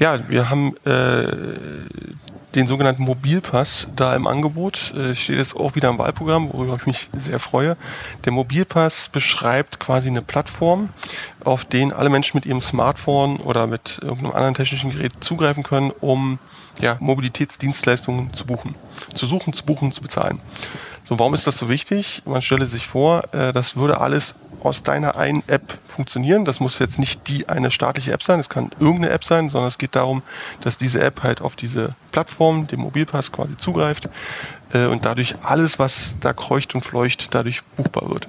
[0.00, 1.28] Ja, wir haben äh,
[2.56, 4.92] den sogenannten Mobilpass da im Angebot.
[4.96, 7.76] Äh, steht jetzt auch wieder im Wahlprogramm, worüber ich mich sehr freue.
[8.24, 10.88] Der Mobilpass beschreibt quasi eine Plattform,
[11.44, 15.92] auf den alle Menschen mit ihrem Smartphone oder mit irgendeinem anderen technischen Gerät zugreifen können,
[16.00, 16.40] um
[16.80, 18.74] ja, Mobilitätsdienstleistungen zu buchen.
[19.14, 20.40] Zu suchen, zu buchen, zu bezahlen.
[21.08, 22.22] So, warum ist das so wichtig?
[22.24, 26.44] Man stelle sich vor, äh, das würde alles aus deiner einen App funktionieren.
[26.44, 29.68] Das muss jetzt nicht die eine staatliche App sein, es kann irgendeine App sein, sondern
[29.68, 30.22] es geht darum,
[30.62, 34.08] dass diese App halt auf diese Plattform, den Mobilpass quasi zugreift
[34.72, 38.26] äh, und dadurch alles, was da kreucht und fleucht, dadurch buchbar wird.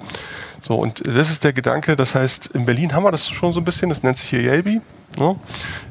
[0.62, 3.60] So, und das ist der Gedanke, das heißt, in Berlin haben wir das schon so
[3.60, 4.82] ein bisschen, das nennt sich hier Yelby.
[5.18, 5.36] Ne?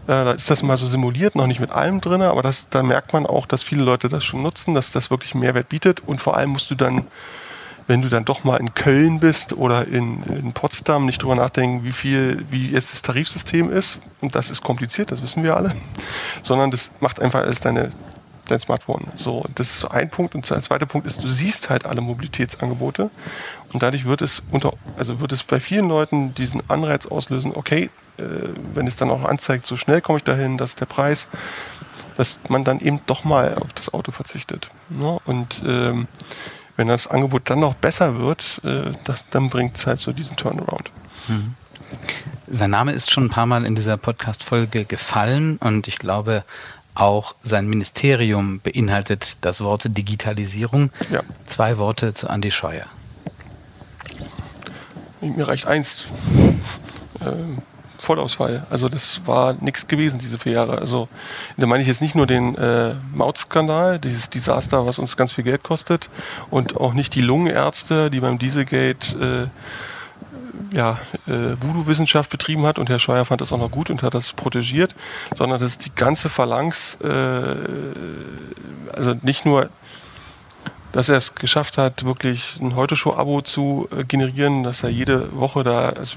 [0.04, 2.82] Äh, da ist das mal so simuliert, noch nicht mit allem drin, aber das, da
[2.82, 6.20] merkt man auch, dass viele Leute das schon nutzen, dass das wirklich Mehrwert bietet und
[6.20, 7.06] vor allem musst du dann
[7.86, 11.84] wenn du dann doch mal in Köln bist oder in, in Potsdam, nicht drüber nachdenken,
[11.84, 13.98] wie viel, wie jetzt das Tarifsystem ist.
[14.20, 15.74] Und das ist kompliziert, das wissen wir alle.
[16.42, 17.92] Sondern das macht einfach alles deine,
[18.46, 19.06] dein Smartphone.
[19.16, 20.34] So, das ist ein Punkt.
[20.34, 23.10] Und der zweite Punkt ist, du siehst halt alle Mobilitätsangebote.
[23.72, 27.90] Und dadurch wird es unter, also wird es bei vielen Leuten diesen Anreiz auslösen, okay,
[28.74, 31.28] wenn es dann auch anzeigt, so schnell komme ich dahin, das ist der Preis,
[32.16, 34.68] dass man dann eben doch mal auf das Auto verzichtet.
[34.88, 35.18] Ne?
[35.24, 36.08] Und ähm,
[36.76, 40.36] wenn das Angebot dann noch besser wird, äh, das, dann bringt es halt so diesen
[40.36, 40.90] Turnaround.
[41.28, 41.54] Mhm.
[42.48, 46.44] Sein Name ist schon ein paar Mal in dieser Podcast-Folge gefallen und ich glaube,
[46.94, 50.90] auch sein Ministerium beinhaltet das Wort Digitalisierung.
[51.10, 51.22] Ja.
[51.44, 52.86] Zwei Worte zu Andi Scheuer.
[55.20, 56.06] Mir reicht eins.
[57.20, 57.58] Ähm,
[58.06, 58.64] Vollausfall.
[58.70, 60.78] Also das war nichts gewesen, diese vier Jahre.
[60.78, 61.08] Also
[61.56, 65.44] da meine ich jetzt nicht nur den äh, Mautskandal, dieses Desaster, was uns ganz viel
[65.44, 66.08] Geld kostet,
[66.48, 69.50] und auch nicht die Lungenärzte, die beim Dieselgate
[70.72, 74.02] äh, ja, äh, Voodoo-Wissenschaft betrieben hat und Herr Scheuer fand das auch noch gut und
[74.02, 74.94] hat das protegiert,
[75.36, 77.56] sondern das ist die ganze Phalanx, äh,
[78.92, 79.68] also nicht nur
[80.96, 85.62] dass er es geschafft hat, wirklich ein Heute-Show-Abo zu äh, generieren, dass er jede Woche
[85.62, 86.16] da, also,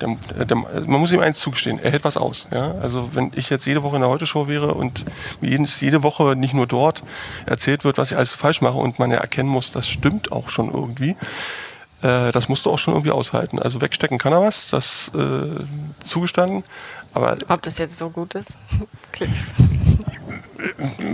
[0.00, 2.48] der, der, man muss ihm eins zugestehen, er hält was aus.
[2.50, 2.74] Ja?
[2.82, 5.04] Also wenn ich jetzt jede Woche in der Heute-Show wäre und
[5.40, 7.04] jedes, jede Woche nicht nur dort
[7.46, 10.48] erzählt wird, was ich alles falsch mache und man ja erkennen muss, das stimmt auch
[10.50, 11.10] schon irgendwie,
[12.02, 13.60] äh, das musst du auch schon irgendwie aushalten.
[13.60, 15.62] Also wegstecken kann er was, das äh,
[16.04, 16.64] zugestanden.
[17.14, 18.58] Aber Ob das jetzt so gut ist?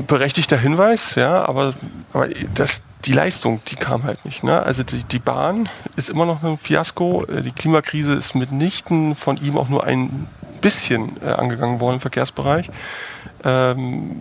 [0.07, 1.75] berechtigter Hinweis, ja, aber,
[2.15, 4.45] aber das, die Leistung, die kam halt nicht.
[4.45, 4.63] Ne?
[4.63, 7.25] Also die, die Bahn ist immer noch ein Fiasko.
[7.25, 10.29] Äh, die Klimakrise ist mitnichten von ihm auch nur ein
[10.61, 12.71] bisschen äh, angegangen worden im Verkehrsbereich.
[13.45, 14.17] Ähm,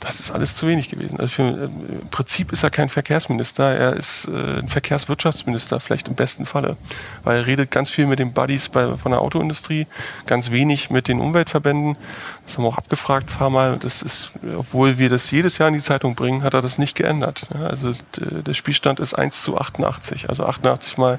[0.00, 1.18] das ist alles zu wenig gewesen.
[1.18, 6.08] Also für, äh, Im Prinzip ist er kein Verkehrsminister, er ist äh, ein Verkehrswirtschaftsminister, vielleicht
[6.08, 6.76] im besten Falle.
[7.24, 9.86] Weil er redet ganz viel mit den Buddies bei, von der Autoindustrie,
[10.26, 11.96] ganz wenig mit den Umweltverbänden.
[12.44, 13.78] Das haben wir auch abgefragt ein paar Mal.
[13.80, 16.94] Das ist, obwohl wir das jedes Jahr in die Zeitung bringen, hat er das nicht
[16.94, 17.46] geändert.
[17.50, 20.28] Also der Spielstand ist 1 zu 88.
[20.28, 21.18] Also 88 Mal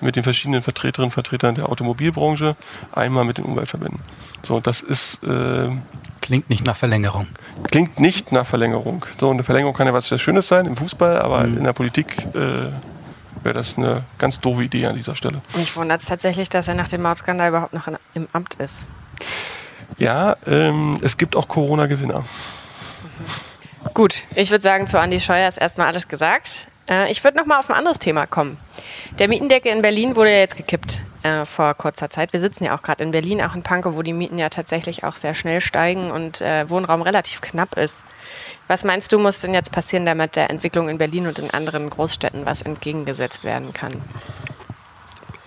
[0.00, 2.56] mit den verschiedenen Vertreterinnen und Vertretern der Automobilbranche,
[2.92, 4.00] einmal mit den Umweltverbänden.
[4.46, 5.68] So, das ist äh,
[6.20, 7.26] Klingt nicht nach Verlängerung.
[7.70, 9.04] Klingt nicht nach Verlängerung.
[9.18, 11.58] So, eine Verlängerung kann ja was sehr Schönes sein im Fußball, aber mhm.
[11.58, 12.70] in der Politik äh,
[13.42, 15.40] wäre das eine ganz doofe Idee an dieser Stelle.
[15.56, 18.86] Mich wundert es tatsächlich, dass er nach dem Mautskandal überhaupt noch in, im Amt ist.
[19.96, 22.20] Ja, ähm, es gibt auch Corona-Gewinner.
[22.20, 23.48] Mhm.
[23.94, 26.67] Gut, ich würde sagen, zu Andi Scheuer ist erstmal alles gesagt.
[26.88, 28.58] Äh, ich würde noch mal auf ein anderes Thema kommen.
[29.18, 32.32] Der Mietendeckel in Berlin wurde ja jetzt gekippt äh, vor kurzer Zeit.
[32.32, 35.04] Wir sitzen ja auch gerade in Berlin, auch in Pankow, wo die Mieten ja tatsächlich
[35.04, 38.02] auch sehr schnell steigen und äh, Wohnraum relativ knapp ist.
[38.66, 41.90] Was meinst du, muss denn jetzt passieren, damit der Entwicklung in Berlin und in anderen
[41.90, 44.00] Großstädten was entgegengesetzt werden kann?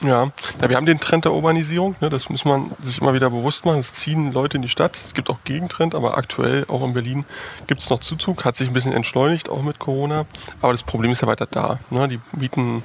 [0.01, 3.29] Ja, ja wir haben den Trend der Urbanisierung, ne, das muss man sich immer wieder
[3.29, 3.79] bewusst machen.
[3.79, 4.97] Es ziehen Leute in die Stadt.
[5.05, 7.25] Es gibt auch Gegentrend, aber aktuell auch in Berlin
[7.67, 10.25] gibt es noch Zuzug, hat sich ein bisschen entschleunigt, auch mit Corona.
[10.61, 11.79] Aber das Problem ist ja weiter da.
[11.89, 12.07] Ne?
[12.07, 12.83] Die Mieten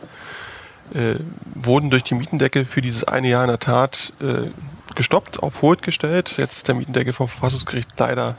[0.94, 1.16] äh,
[1.54, 4.50] wurden durch die Mietendeckel für dieses eine Jahr in der Tat äh,
[4.94, 6.34] gestoppt, auf Hold gestellt.
[6.36, 8.36] Jetzt ist der Mietendeckel vom Verfassungsgericht leider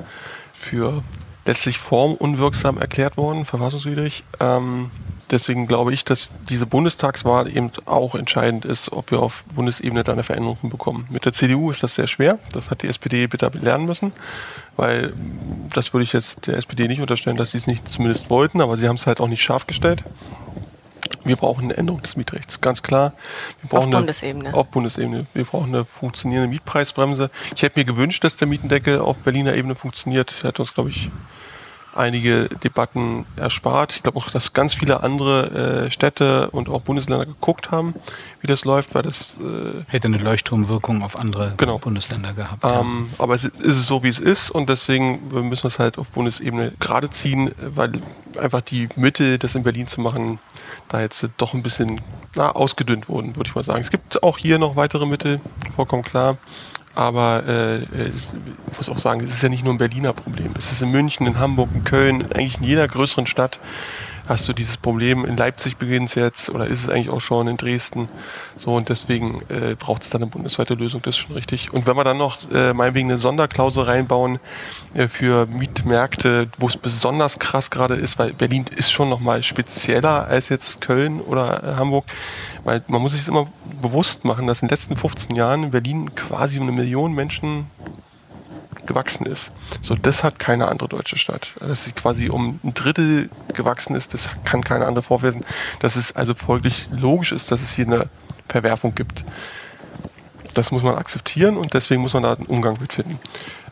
[0.54, 1.04] für
[1.46, 4.24] letztlich formunwirksam erklärt worden, verfassungswidrig.
[4.40, 4.92] Ähm,
[5.32, 10.14] deswegen glaube ich, dass diese Bundestagswahl eben auch entscheidend ist, ob wir auf Bundesebene da
[10.14, 11.08] eine Veränderung bekommen.
[11.10, 12.40] Mit der CDU ist das sehr schwer.
[12.54, 14.12] Das hat die SPD bitter lernen müssen,
[14.76, 15.14] weil
[15.74, 18.78] das würde ich jetzt der SPD nicht unterstellen, dass sie es nicht zumindest wollten, aber
[18.78, 20.04] sie haben es halt auch nicht scharf gestellt.
[21.24, 23.14] Wir brauchen eine Änderung des Mietrechts, ganz klar.
[23.62, 24.50] Wir brauchen auf Bundesebene.
[24.50, 25.26] Eine, auf Bundesebene.
[25.34, 27.30] Wir brauchen eine funktionierende Mietpreisbremse.
[27.54, 30.44] Ich hätte mir gewünscht, dass der Mietendeckel auf Berliner Ebene funktioniert.
[30.44, 31.10] Hätte uns, glaube ich,
[31.98, 33.94] einige Debatten erspart.
[33.94, 37.94] Ich glaube auch, dass ganz viele andere äh, Städte und auch Bundesländer geguckt haben,
[38.42, 41.80] wie das läuft, weil das äh, hätte eine Leuchtturmwirkung auf andere genau.
[41.80, 42.64] Bundesländer gehabt.
[42.64, 45.80] Ähm, aber es ist, ist es so, wie es ist und deswegen müssen wir es
[45.80, 47.92] halt auf Bundesebene gerade ziehen, weil
[48.40, 50.40] einfach die Mittel, das in Berlin zu machen,
[50.88, 52.02] da jetzt doch ein bisschen
[52.36, 53.82] na, ausgedünnt wurden, würde ich mal sagen.
[53.82, 55.42] Es gibt auch hier noch weitere Mittel,
[55.76, 56.38] vollkommen klar.
[56.98, 58.34] Aber äh, ich
[58.76, 60.50] muss auch sagen, es ist ja nicht nur ein Berliner Problem.
[60.58, 63.60] Es ist in München, in Hamburg, in Köln, eigentlich in jeder größeren Stadt
[64.28, 65.26] hast du dieses Problem.
[65.26, 68.10] In Leipzig beginnt es jetzt oder ist es eigentlich auch schon in Dresden.
[68.60, 71.74] So und deswegen äh, braucht es dann eine bundesweite Lösung, das ist schon richtig.
[71.74, 74.40] Und wenn wir dann noch äh, meinetwegen eine Sonderklausel reinbauen
[74.94, 80.28] äh, für Mietmärkte, wo es besonders krass gerade ist, weil Berlin ist schon nochmal spezieller
[80.28, 82.06] als jetzt Köln oder äh, Hamburg,
[82.64, 83.48] weil man muss sich immer
[83.82, 87.68] bewusst machen, dass in den letzten 15 Jahren in Berlin quasi eine Million Menschen
[88.88, 89.52] gewachsen ist.
[89.82, 91.52] So, das hat keine andere deutsche Stadt.
[91.60, 95.46] Dass sie quasi um ein Drittel gewachsen ist, das kann keine andere vorweisen.
[95.80, 98.08] Dass es also folglich logisch ist, dass es hier eine
[98.48, 99.24] Verwerfung gibt.
[100.54, 103.20] Das muss man akzeptieren und deswegen muss man da einen Umgang mit finden.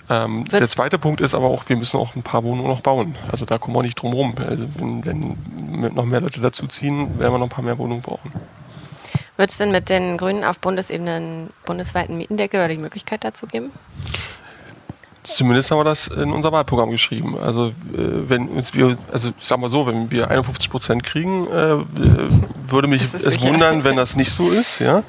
[0.07, 3.15] Ähm, der zweite Punkt ist aber auch, wir müssen auch ein paar Wohnungen noch bauen.
[3.31, 4.35] Also da kommen wir nicht drum rum.
[4.37, 8.31] Also wenn, wenn noch mehr Leute dazuziehen, werden wir noch ein paar mehr Wohnungen brauchen.
[9.37, 13.47] Wird es denn mit den Grünen auf Bundesebene einen bundesweiten Mietendeckel oder die Möglichkeit dazu
[13.47, 13.71] geben?
[15.25, 17.37] Zumindest haben wir das in unser Wahlprogramm geschrieben.
[17.37, 21.47] Also äh, wenn uns wir, also ich sag mal so, wenn wir 51 Prozent kriegen,
[21.47, 21.77] äh,
[22.69, 23.41] würde mich es sicher.
[23.41, 24.79] wundern, wenn das nicht so ist.
[24.79, 25.03] Ja,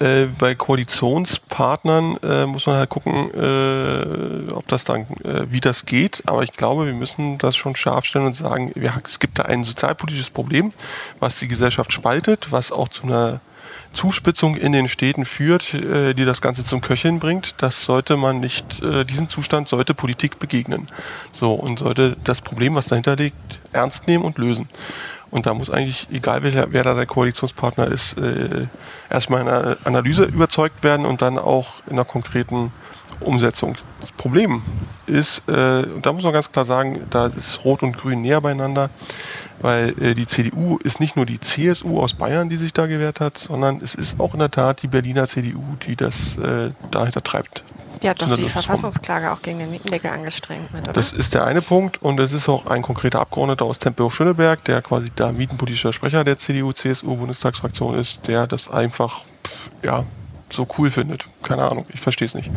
[0.00, 5.86] äh, bei Koalitionspartnern äh, muss man halt gucken, äh, ob das dann, äh, wie das
[5.86, 6.24] geht.
[6.26, 9.44] Aber ich glaube, wir müssen das schon scharf stellen und sagen, wir, es gibt da
[9.44, 10.72] ein sozialpolitisches Problem,
[11.20, 13.40] was die Gesellschaft spaltet, was auch zu einer
[13.92, 18.40] Zuspitzung in den Städten führt, äh, die das Ganze zum Köcheln bringt, das sollte man
[18.40, 20.86] nicht, äh, diesen Zustand sollte Politik begegnen.
[21.30, 23.36] So, und sollte das Problem, was dahinter liegt,
[23.72, 24.68] ernst nehmen und lösen.
[25.30, 28.66] Und da muss eigentlich, egal welcher, wer da der Koalitionspartner ist, äh,
[29.08, 32.70] erstmal in einer Analyse überzeugt werden und dann auch in einer konkreten
[33.20, 33.76] Umsetzung.
[34.00, 34.62] Das Problem
[35.06, 38.40] ist, äh, und da muss man ganz klar sagen, da ist Rot und Grün näher
[38.40, 38.90] beieinander
[39.62, 43.20] weil äh, die CDU ist nicht nur die CSU aus Bayern, die sich da gewehrt
[43.20, 47.22] hat, sondern es ist auch in der Tat die Berliner CDU, die das äh, dahinter
[47.22, 47.62] treibt.
[48.02, 50.92] Die hat doch die Verfassungsklage auch gegen den Mietendeckel angestrengt mit, oder?
[50.92, 54.82] Das ist der eine Punkt und es ist auch ein konkreter Abgeordneter aus Tempelhof-Schöneberg, der
[54.82, 59.20] quasi da mietenpolitischer Sprecher der CDU-CSU-Bundestagsfraktion ist, der das einfach,
[59.84, 60.04] ja,
[60.50, 61.26] so cool findet.
[61.44, 62.50] Keine Ahnung, ich verstehe es nicht.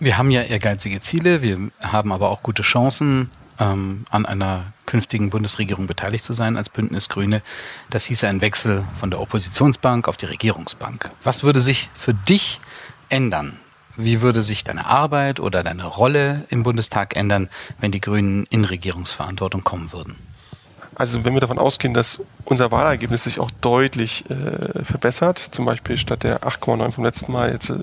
[0.00, 5.30] Wir haben ja ehrgeizige Ziele, wir haben aber auch gute Chancen, ähm, an einer künftigen
[5.30, 7.42] Bundesregierung beteiligt zu sein als Bündnis Grüne.
[7.90, 11.10] Das hieße ein Wechsel von der Oppositionsbank auf die Regierungsbank.
[11.24, 12.60] Was würde sich für dich
[13.08, 13.58] ändern?
[13.96, 18.64] Wie würde sich deine Arbeit oder deine Rolle im Bundestag ändern, wenn die Grünen in
[18.64, 20.14] Regierungsverantwortung kommen würden?
[20.94, 25.96] Also wenn wir davon ausgehen, dass unser Wahlergebnis sich auch deutlich äh, verbessert, zum Beispiel
[25.96, 27.78] statt der 8,9 vom letzten Mal jetzt äh,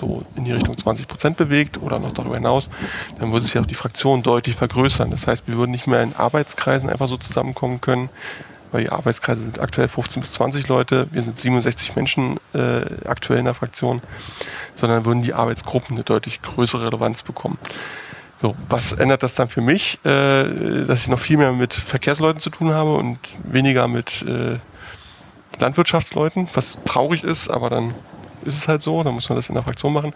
[0.00, 2.70] so in die Richtung 20 Prozent bewegt oder noch darüber hinaus,
[3.18, 5.10] dann würde sich auch die Fraktion deutlich vergrößern.
[5.10, 8.08] Das heißt, wir würden nicht mehr in Arbeitskreisen einfach so zusammenkommen können,
[8.72, 13.38] weil die Arbeitskreise sind aktuell 15 bis 20 Leute, wir sind 67 Menschen äh, aktuell
[13.38, 14.02] in der Fraktion,
[14.74, 17.58] sondern würden die Arbeitsgruppen eine deutlich größere Relevanz bekommen.
[18.42, 22.40] So, was ändert das dann für mich, äh, dass ich noch viel mehr mit Verkehrsleuten
[22.40, 24.58] zu tun habe und weniger mit äh,
[25.58, 27.94] Landwirtschaftsleuten, was traurig ist, aber dann
[28.46, 30.12] ist es halt so, dann muss man das in der Fraktion machen.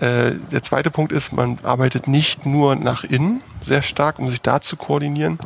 [0.00, 4.42] Äh, der zweite Punkt ist, man arbeitet nicht nur nach innen sehr stark, um sich
[4.42, 5.38] da zu koordinieren.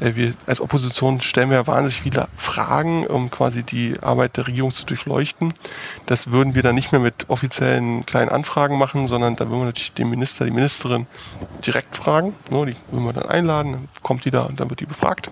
[0.00, 4.74] Äh, wir als Opposition stellen wir wahnsinnig viele Fragen, um quasi die Arbeit der Regierung
[4.74, 5.54] zu durchleuchten.
[6.06, 9.66] Das würden wir dann nicht mehr mit offiziellen kleinen Anfragen machen, sondern da würden wir
[9.66, 11.06] natürlich den Minister, die Ministerin
[11.66, 12.34] direkt fragen.
[12.50, 15.30] Ne, die würden wir dann einladen, dann kommt die da und dann wird die befragt.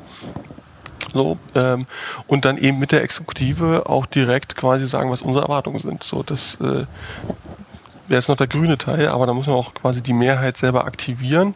[1.14, 1.86] So, ähm,
[2.26, 6.02] und dann eben mit der Exekutive auch direkt quasi sagen, was unsere Erwartungen sind.
[6.02, 6.86] So, das äh,
[8.08, 10.84] wäre jetzt noch der grüne Teil, aber da muss man auch quasi die Mehrheit selber
[10.84, 11.54] aktivieren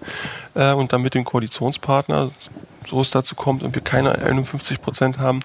[0.55, 2.31] äh, und dann mit dem Koalitionspartner,
[2.87, 5.41] so es dazu kommt und wir keine 51 Prozent haben,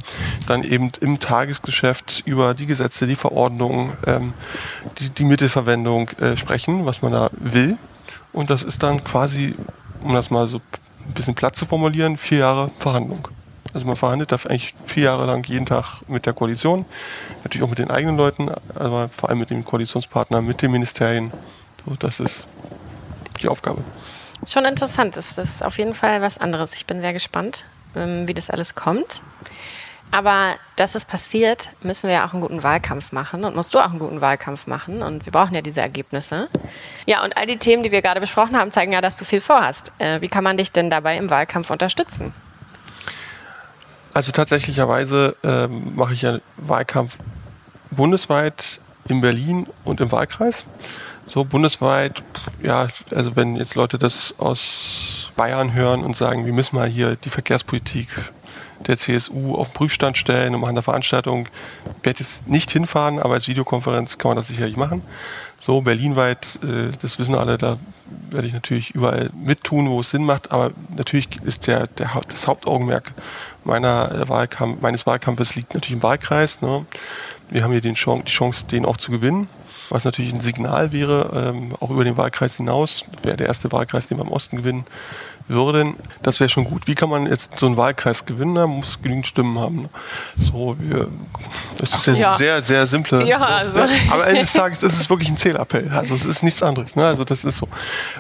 [0.47, 4.33] dann eben im Tagesgeschäft über die Gesetze, die Verordnungen, ähm,
[4.99, 7.77] die, die Mittelverwendung äh, sprechen, was man da will.
[8.31, 9.55] Und das ist dann quasi,
[10.03, 13.27] um das mal so ein bisschen platt zu formulieren, vier Jahre Verhandlung.
[13.73, 16.85] Also man verhandelt da eigentlich vier Jahre lang jeden Tag mit der Koalition,
[17.43, 21.31] natürlich auch mit den eigenen Leuten, aber vor allem mit dem Koalitionspartner, mit den Ministerien.
[21.85, 22.45] So, das ist
[23.41, 23.83] die Aufgabe.
[24.45, 25.17] Schon interessant.
[25.17, 26.75] Das ist auf jeden Fall was anderes.
[26.75, 29.21] Ich bin sehr gespannt, ähm, wie das alles kommt.
[30.11, 33.79] Aber dass es passiert, müssen wir ja auch einen guten Wahlkampf machen und musst du
[33.79, 35.01] auch einen guten Wahlkampf machen.
[35.01, 36.49] Und wir brauchen ja diese Ergebnisse.
[37.07, 39.41] Ja, und all die Themen, die wir gerade besprochen haben, zeigen ja, dass du viel
[39.41, 39.91] vorhast.
[39.97, 42.33] Äh, wie kann man dich denn dabei im Wahlkampf unterstützen?
[44.13, 47.17] Also tatsächlicherweise ähm, mache ich ja Wahlkampf
[47.91, 50.65] bundesweit in Berlin und im Wahlkreis.
[51.27, 52.21] So bundesweit,
[52.61, 57.15] ja, also wenn jetzt Leute das aus Bayern hören und sagen, wir müssen mal hier
[57.15, 58.09] die Verkehrspolitik
[58.87, 61.47] der CSU auf den Prüfstand stellen und machen eine Veranstaltung,
[62.03, 65.01] werde jetzt nicht hinfahren, aber als Videokonferenz kann man das sicherlich machen.
[65.59, 67.77] So berlinweit, äh, das wissen alle, da
[68.29, 72.47] werde ich natürlich überall mittun, wo es Sinn macht, aber natürlich ist der, der das
[72.47, 73.13] Hauptaugenmerk
[73.65, 76.61] meiner Wahlkampf, meines Wahlkampfes liegt natürlich im Wahlkreis.
[76.61, 76.85] Ne?
[77.49, 79.47] Wir haben hier den Chance, die Chance, den auch zu gewinnen,
[79.89, 83.05] was natürlich ein Signal wäre, ähm, auch über den Wahlkreis hinaus.
[83.21, 84.85] Wäre der erste Wahlkreis, den wir im Osten gewinnen
[85.47, 85.95] würden.
[86.21, 86.87] Das wäre schon gut.
[86.87, 88.53] Wie kann man jetzt so einen Wahlkreis gewinnen?
[88.53, 89.83] Man muss genügend Stimmen haben.
[89.83, 89.89] Ne?
[90.37, 91.07] So, wir,
[91.77, 93.25] das ist ja, sehr, sehr simple.
[93.27, 93.79] Ja, also.
[93.79, 95.89] ja, aber Ende des Tages ist es wirklich ein Zählappell.
[95.89, 96.95] Also es ist nichts anderes.
[96.95, 97.05] Ne?
[97.05, 97.67] Also das ist so.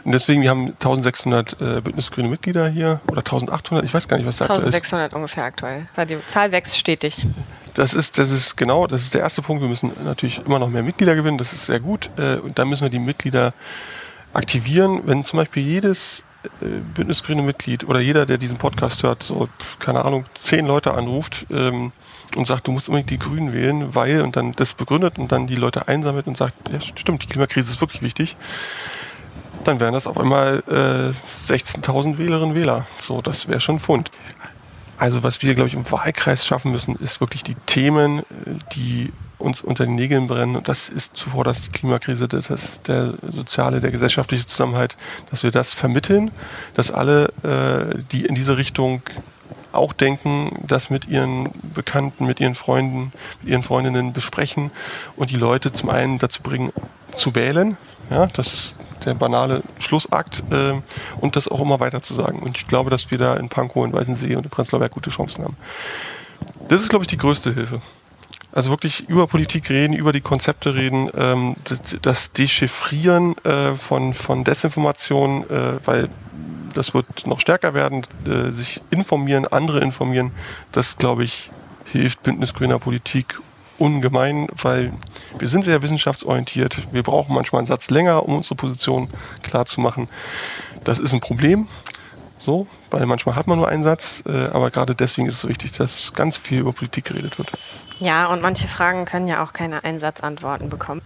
[0.03, 3.85] Und deswegen, wir haben 1600 äh, Bündnisgrüne Mitglieder hier oder 1800.
[3.85, 5.15] Ich weiß gar nicht, was da 1600 ist.
[5.15, 5.87] ungefähr aktuell.
[5.95, 7.25] Weil die Zahl wächst stetig.
[7.73, 9.61] Das ist, das ist genau, das ist der erste Punkt.
[9.61, 11.37] Wir müssen natürlich immer noch mehr Mitglieder gewinnen.
[11.37, 12.09] Das ist sehr gut.
[12.17, 13.53] Äh, und dann müssen wir die Mitglieder
[14.33, 15.01] aktivieren.
[15.05, 16.23] Wenn zum Beispiel jedes
[16.61, 21.45] äh, Bündnisgrüne Mitglied oder jeder, der diesen Podcast hört, so, keine Ahnung, zehn Leute anruft
[21.51, 21.91] ähm,
[22.35, 25.47] und sagt, du musst unbedingt die Grünen wählen, weil und dann das begründet und dann
[25.47, 28.35] die Leute einsammelt und sagt, ja stimmt, die Klimakrise ist wirklich wichtig,
[29.63, 32.85] dann wären das auf einmal äh, 16.000 Wählerinnen und Wähler.
[33.05, 34.11] So, das wäre schon ein Fund.
[34.97, 38.23] Also was wir, glaube ich, im Wahlkreis schaffen müssen, ist wirklich die Themen, äh,
[38.75, 39.11] die
[39.43, 40.55] uns unter den Nägeln brennen.
[40.55, 44.95] Und das ist zuvor das Klimakrise, das der soziale, der gesellschaftliche Zusammenhalt,
[45.29, 46.31] dass wir das vermitteln,
[46.73, 49.01] dass alle, äh, die in diese Richtung
[49.73, 54.71] auch denken, das mit ihren Bekannten, mit ihren Freunden, mit ihren Freundinnen besprechen
[55.15, 56.71] und die Leute zum einen dazu bringen,
[57.11, 57.77] zu wählen.
[58.09, 58.75] Ja, das ist
[59.05, 60.73] der banale Schlussakt äh,
[61.19, 62.39] und das auch immer weiter zu sagen.
[62.39, 65.09] Und ich glaube, dass wir da in Pankow, in Weißensee und in Prenzlauer Berg gute
[65.09, 65.57] Chancen haben.
[66.69, 67.81] Das ist, glaube ich, die größte Hilfe.
[68.53, 71.55] Also wirklich über Politik reden, über die Konzepte reden, ähm,
[72.03, 76.09] das, Dechiffrieren äh, von, von Desinformation, äh, weil
[76.75, 80.31] das wird noch stärker werden, äh, sich informieren, andere informieren.
[80.71, 81.49] Das, glaube ich,
[81.85, 83.39] hilft bündnisgrüner Politik
[83.79, 84.93] ungemein, weil
[85.39, 86.87] wir sind sehr wissenschaftsorientiert.
[86.91, 89.09] Wir brauchen manchmal einen Satz länger, um unsere Position
[89.41, 90.07] klar zu machen.
[90.83, 91.67] Das ist ein Problem.
[92.39, 95.49] So, weil manchmal hat man nur einen Satz, äh, aber gerade deswegen ist es so
[95.49, 97.51] wichtig, dass ganz viel über Politik geredet wird.
[97.99, 101.01] Ja, und manche Fragen können ja auch keine Einsatzantworten bekommen.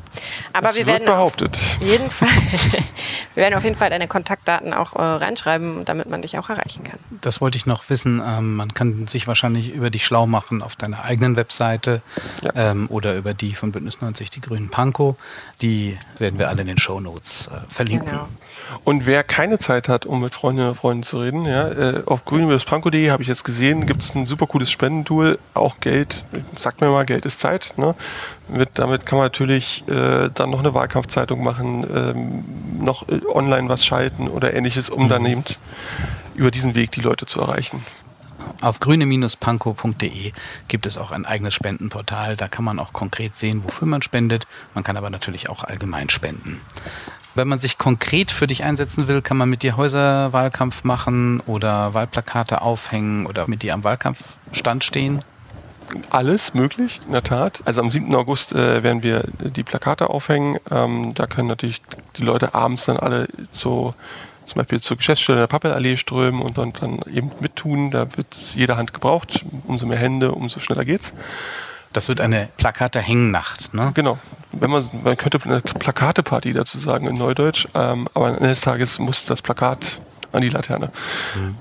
[0.53, 1.55] Aber das wir wird werden behauptet.
[1.55, 2.27] auf jeden Fall,
[3.35, 6.83] wir werden auf jeden Fall deine Kontaktdaten auch äh, reinschreiben, damit man dich auch erreichen
[6.83, 6.99] kann.
[7.21, 8.23] Das wollte ich noch wissen.
[8.25, 12.01] Ähm, man kann sich wahrscheinlich über dich schlau machen auf deiner eigenen Webseite
[12.41, 12.51] Ja.
[12.55, 15.15] ähm, oder über die von Bündnis 90 Die Grünen Pankow.
[15.61, 18.09] Die werden wir alle in den Shownotes äh, verlinken.
[18.09, 18.27] Genau.
[18.83, 22.25] Und wer keine Zeit hat, um mit Freundinnen und Freunden zu reden, ja, äh, auf
[22.25, 26.25] grün-panko.de habe ich jetzt gesehen, gibt es ein super cooles Spendentool, auch Geld,
[26.57, 27.73] sagt mir mal, Geld ist Zeit.
[27.77, 27.95] Ne?
[28.47, 33.69] Mit, damit kann man natürlich äh, dann noch eine Wahlkampfzeitung machen, ähm, noch äh, online
[33.69, 35.43] was schalten oder ähnliches, um dann eben
[36.35, 37.83] über diesen Weg die Leute zu erreichen.
[38.61, 40.31] Auf grüne-pankow.de
[40.67, 42.35] gibt es auch ein eigenes Spendenportal.
[42.35, 44.47] Da kann man auch konkret sehen, wofür man spendet.
[44.73, 46.61] Man kann aber natürlich auch allgemein spenden.
[47.37, 51.93] Wenn man sich konkret für dich einsetzen will, kann man mit dir Häuserwahlkampf machen oder
[51.93, 55.21] Wahlplakate aufhängen oder mit dir am Wahlkampfstand stehen.
[56.09, 57.61] alles möglich, in der Tat.
[57.63, 58.13] Also am 7.
[58.15, 60.57] August äh, werden wir die Plakate aufhängen.
[60.71, 61.83] Ähm, da können natürlich
[62.17, 63.93] die Leute abends dann alle zu,
[64.47, 67.91] zum Beispiel zur Geschäftsstelle der Pappelallee strömen und dann, dann eben mittun.
[67.91, 69.43] Da wird jede Hand gebraucht.
[69.67, 71.13] Umso mehr Hände, umso schneller geht's.
[71.93, 73.73] Das wird eine Plakate-Hängnacht.
[73.73, 73.91] Ne?
[73.95, 74.19] Genau.
[74.51, 78.61] Wenn man, man könnte eine Plakateparty dazu sagen in Neudeutsch, ähm, aber am Ende des
[78.61, 79.99] Tages muss das Plakat
[80.33, 80.91] an die Laterne.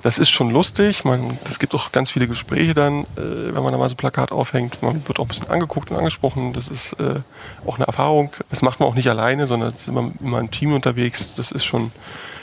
[0.02, 1.04] Das ist schon lustig.
[1.04, 3.96] Man, es gibt auch ganz viele Gespräche dann, äh, wenn man da mal so ein
[3.96, 4.82] Plakat aufhängt.
[4.82, 6.52] Man wird auch ein bisschen angeguckt und angesprochen.
[6.52, 7.20] Das ist äh,
[7.64, 8.32] auch eine Erfahrung.
[8.50, 11.32] Das macht man auch nicht alleine, sondern es ist immer, immer ein Team unterwegs.
[11.36, 11.92] Das ist schon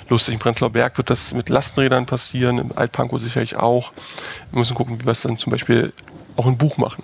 [0.10, 0.34] lustig.
[0.34, 3.92] In Prenzlauer Berg wird das mit Lastenrädern passieren, im Altpankow sicherlich auch.
[4.52, 5.94] Wir müssen gucken, wie wir es dann zum Beispiel
[6.36, 7.04] auch ein Buch machen.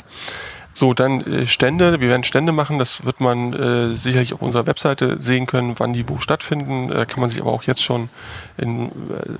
[0.79, 1.99] So, dann äh, Stände.
[1.99, 2.79] Wir werden Stände machen.
[2.79, 6.89] Das wird man äh, sicherlich auf unserer Webseite sehen können, wann die wo stattfinden.
[6.89, 8.09] Äh, kann man sich aber auch jetzt schon
[8.57, 8.89] in, äh,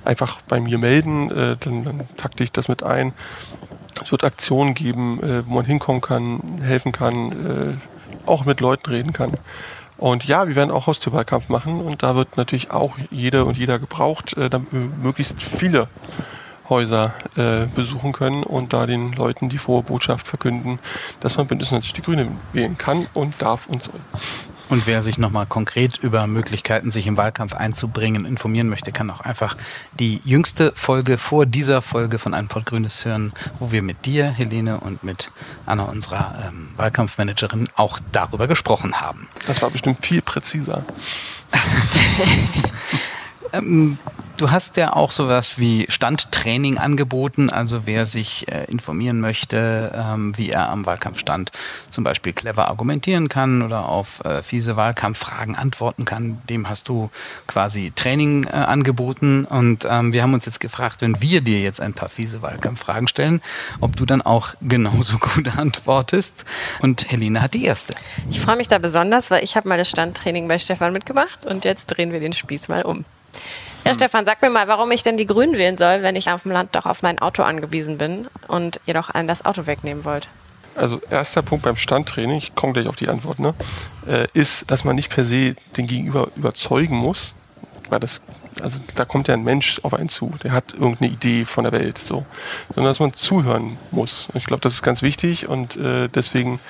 [0.04, 1.30] einfach bei mir melden.
[1.30, 3.14] Äh, dann, dann takte ich das mit ein.
[4.02, 7.80] Es wird Aktionen geben, äh, wo man hinkommen kann, helfen kann,
[8.26, 9.32] auch mit Leuten reden kann.
[10.00, 13.78] Und ja, wir werden auch Haustürwahlkampf machen und da wird natürlich auch jede und jeder
[13.78, 15.88] gebraucht, äh, damit wir möglichst viele
[16.70, 20.78] Häuser äh, besuchen können und da den Leuten die frohe Botschaft verkünden,
[21.20, 24.00] dass man Bündnis 90 die Grüne wählen kann und darf und soll.
[24.70, 29.20] Und wer sich nochmal konkret über Möglichkeiten, sich im Wahlkampf einzubringen, informieren möchte, kann auch
[29.20, 29.56] einfach
[29.98, 34.30] die jüngste Folge vor dieser Folge von Ein Pott Grünes hören, wo wir mit dir,
[34.30, 35.32] Helene, und mit
[35.66, 39.28] Anna, unserer ähm, Wahlkampfmanagerin, auch darüber gesprochen haben.
[39.48, 40.84] Das war bestimmt viel präziser.
[43.52, 43.98] Ähm,
[44.40, 50.36] du hast ja auch sowas wie Standtraining angeboten, also wer sich äh, informieren möchte, ähm,
[50.36, 51.52] wie er am Wahlkampfstand
[51.90, 57.10] zum Beispiel clever argumentieren kann oder auf äh, fiese Wahlkampffragen antworten kann, dem hast du
[57.46, 59.44] quasi Training äh, angeboten.
[59.44, 63.08] Und ähm, wir haben uns jetzt gefragt, wenn wir dir jetzt ein paar fiese Wahlkampffragen
[63.08, 63.42] stellen,
[63.80, 66.44] ob du dann auch genauso gut antwortest.
[66.80, 67.94] Und Helene hat die erste.
[68.30, 71.64] Ich freue mich da besonders, weil ich habe mal das Standtraining bei Stefan mitgemacht und
[71.64, 73.04] jetzt drehen wir den Spieß mal um.
[73.84, 76.42] Ja, Stefan, sag mir mal, warum ich denn die Grünen wählen soll, wenn ich auf
[76.42, 80.04] dem Land doch auf mein Auto angewiesen bin und ihr doch allen das Auto wegnehmen
[80.04, 80.28] wollt.
[80.76, 83.54] Also erster Punkt beim Standtraining, ich komme gleich auf die Antwort, ne,
[84.06, 87.32] äh, ist, dass man nicht per se den Gegenüber überzeugen muss,
[87.88, 88.22] weil das,
[88.62, 91.72] also da kommt ja ein Mensch auf einen zu, der hat irgendeine Idee von der
[91.72, 92.24] Welt, so,
[92.74, 94.26] sondern dass man zuhören muss.
[94.28, 96.60] Und ich glaube, das ist ganz wichtig und äh, deswegen,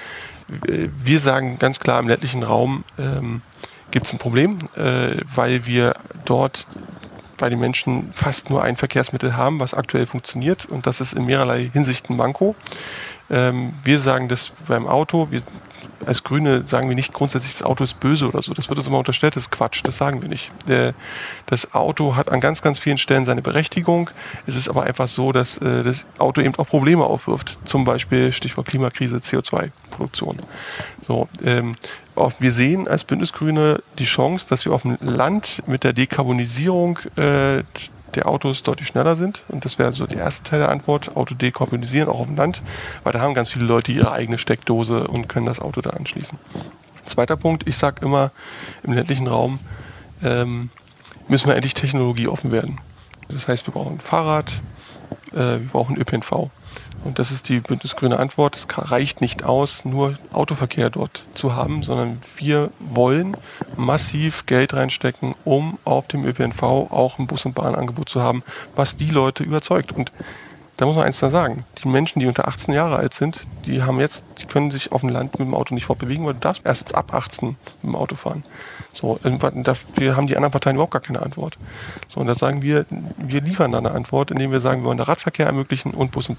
[0.67, 3.43] äh, wir sagen ganz klar im ländlichen Raum ähm,
[3.91, 6.67] gibt es ein Problem, äh, weil wir dort
[7.37, 11.25] bei den Menschen fast nur ein Verkehrsmittel haben, was aktuell funktioniert und das ist in
[11.25, 12.55] mehrerlei Hinsichten Manko.
[13.31, 15.43] Ähm, wir sagen das beim Auto, wir,
[16.11, 18.53] als Grüne sagen wir nicht grundsätzlich, das Auto ist böse oder so.
[18.53, 20.51] Das wird uns immer unterstellt, das ist Quatsch, das sagen wir nicht.
[20.69, 20.93] Äh,
[21.47, 24.11] das Auto hat an ganz, ganz vielen Stellen seine Berechtigung.
[24.45, 27.61] Es ist aber einfach so, dass äh, das Auto eben auch Probleme aufwirft.
[27.65, 30.39] Zum Beispiel Stichwort Klimakrise, CO2-Produktion.
[31.07, 31.77] So, ähm,
[32.41, 37.63] wir sehen als Bündnisgrüne die Chance, dass wir auf dem Land mit der Dekarbonisierung äh,
[38.15, 39.43] der Autos deutlich schneller sind.
[39.49, 41.17] Und das wäre so die erste Teil der Antwort.
[41.17, 42.63] Auto dekarbonisieren, auch auf dem Land,
[43.03, 46.39] weil da haben ganz viele Leute ihre eigene Steckdose und können das Auto da anschließen.
[47.07, 48.31] Zweiter Punkt, ich sage immer,
[48.83, 49.59] im ländlichen Raum
[50.23, 50.71] ähm,
[51.29, 52.79] müssen wir endlich technologieoffen werden.
[53.29, 54.61] Das heißt, wir brauchen Fahrrad,
[55.33, 56.51] äh, wir brauchen ÖPNV.
[57.03, 58.57] Und das ist die bündnisgrüne Antwort.
[58.57, 63.37] Es reicht nicht aus, nur Autoverkehr dort zu haben, sondern wir wollen
[63.77, 68.43] massiv Geld reinstecken, um auf dem ÖPNV auch ein Bus- und Bahnangebot zu haben,
[68.77, 69.93] was die Leute überzeugt.
[69.93, 70.13] Und
[70.81, 71.65] da muss man eins da sagen.
[71.83, 75.03] Die Menschen, die unter 18 Jahre alt sind, die haben jetzt, die können sich auf
[75.03, 77.97] dem Land mit dem Auto nicht fortbewegen, weil du darfst erst ab 18 mit dem
[77.97, 78.45] Auto fahren.
[78.95, 81.59] So, dafür haben die anderen Parteien überhaupt gar keine Antwort.
[82.09, 82.87] So, und da sagen wir,
[83.19, 86.31] wir liefern da eine Antwort, indem wir sagen, wir wollen den Radverkehr ermöglichen und Bus-
[86.31, 86.39] und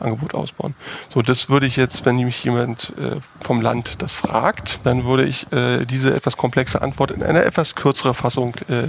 [0.00, 0.74] Bahnangebot ausbauen.
[1.12, 5.24] So, das würde ich jetzt, wenn mich jemand äh, vom Land das fragt, dann würde
[5.24, 8.88] ich äh, diese etwas komplexe Antwort in eine etwas kürzere Fassung äh,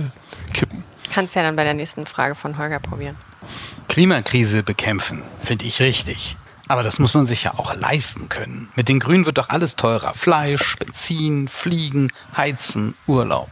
[0.54, 0.84] kippen.
[1.14, 3.18] Kannst ja dann bei der nächsten Frage von Holger probieren.
[3.88, 6.38] Klimakrise bekämpfen, finde ich richtig.
[6.68, 8.70] Aber das muss man sich ja auch leisten können.
[8.76, 10.14] Mit den Grünen wird doch alles teurer.
[10.14, 13.50] Fleisch, Benzin, Fliegen, Heizen, Urlaub.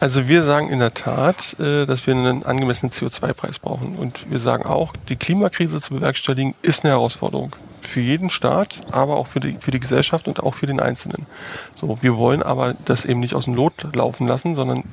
[0.00, 3.96] Also wir sagen in der Tat, äh, dass wir einen angemessenen CO2-Preis brauchen.
[3.96, 7.56] Und wir sagen auch, die Klimakrise zu bewerkstelligen ist eine Herausforderung.
[7.82, 11.26] Für jeden Staat, aber auch für die, für die Gesellschaft und auch für den Einzelnen.
[11.74, 14.84] So, wir wollen aber das eben nicht aus dem Lot laufen lassen, sondern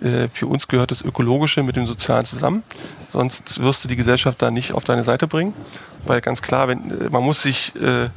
[0.00, 2.62] äh, für uns gehört das Ökologische mit dem Sozialen zusammen.
[3.12, 5.54] Sonst wirst du die Gesellschaft da nicht auf deine Seite bringen.
[6.04, 8.10] Weil ganz klar, wenn, äh, man muss sich äh,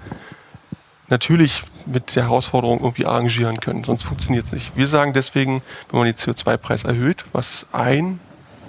[1.08, 4.76] natürlich mit der Herausforderung irgendwie arrangieren können, sonst funktioniert es nicht.
[4.76, 8.20] Wir sagen deswegen, wenn man den CO2-Preis erhöht, was ein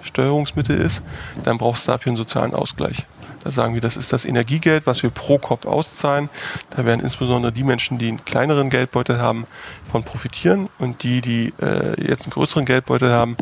[0.02, 1.02] Steuerungsmittel ist,
[1.44, 3.06] dann brauchst du dafür einen sozialen Ausgleich.
[3.46, 6.28] Da sagen wir, das ist das Energiegeld, was wir pro Kopf auszahlen.
[6.70, 9.46] Da werden insbesondere die Menschen, die einen kleineren Geldbeutel haben,
[9.90, 13.36] von profitieren und die, die äh, jetzt einen größeren Geldbeutel haben,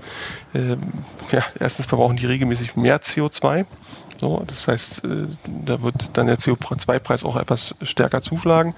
[0.52, 0.76] äh,
[1.34, 3.64] ja, erstens verbrauchen die regelmäßig mehr CO2
[4.18, 5.26] so, das heißt, äh,
[5.64, 8.74] da wird dann der CO2-Preis auch etwas stärker zuschlagen.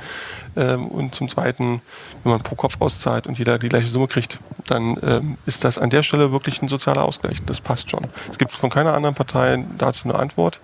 [0.57, 1.83] Ähm, und zum Zweiten,
[2.23, 5.79] wenn man pro Kopf auszahlt und jeder die gleiche Summe kriegt, dann ähm, ist das
[5.79, 7.43] an der Stelle wirklich ein sozialer Ausgleich.
[7.45, 8.07] Das passt schon.
[8.31, 10.61] Es gibt von keiner anderen Partei dazu eine Antwort.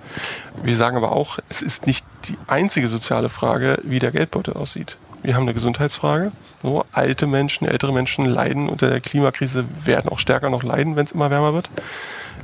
[0.62, 4.96] Wir sagen aber auch, es ist nicht die einzige soziale Frage, wie der Geldbeutel aussieht.
[5.22, 6.32] Wir haben eine Gesundheitsfrage.
[6.62, 11.06] So, alte Menschen, ältere Menschen leiden unter der Klimakrise, werden auch stärker noch leiden, wenn
[11.06, 11.70] es immer wärmer wird.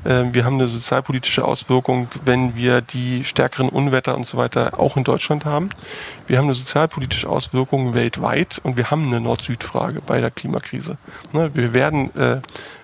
[0.04, 4.96] Ähm, wir haben eine sozialpolitische Auswirkung, wenn wir die stärkeren Unwetter und so weiter auch
[4.96, 5.70] in Deutschland haben.
[6.26, 10.98] Wir haben eine sozialpolitische Auswirkung weltweit und wir haben eine Nord-Süd-Frage bei der Klimakrise.
[11.32, 12.40] Ne, wir werden äh,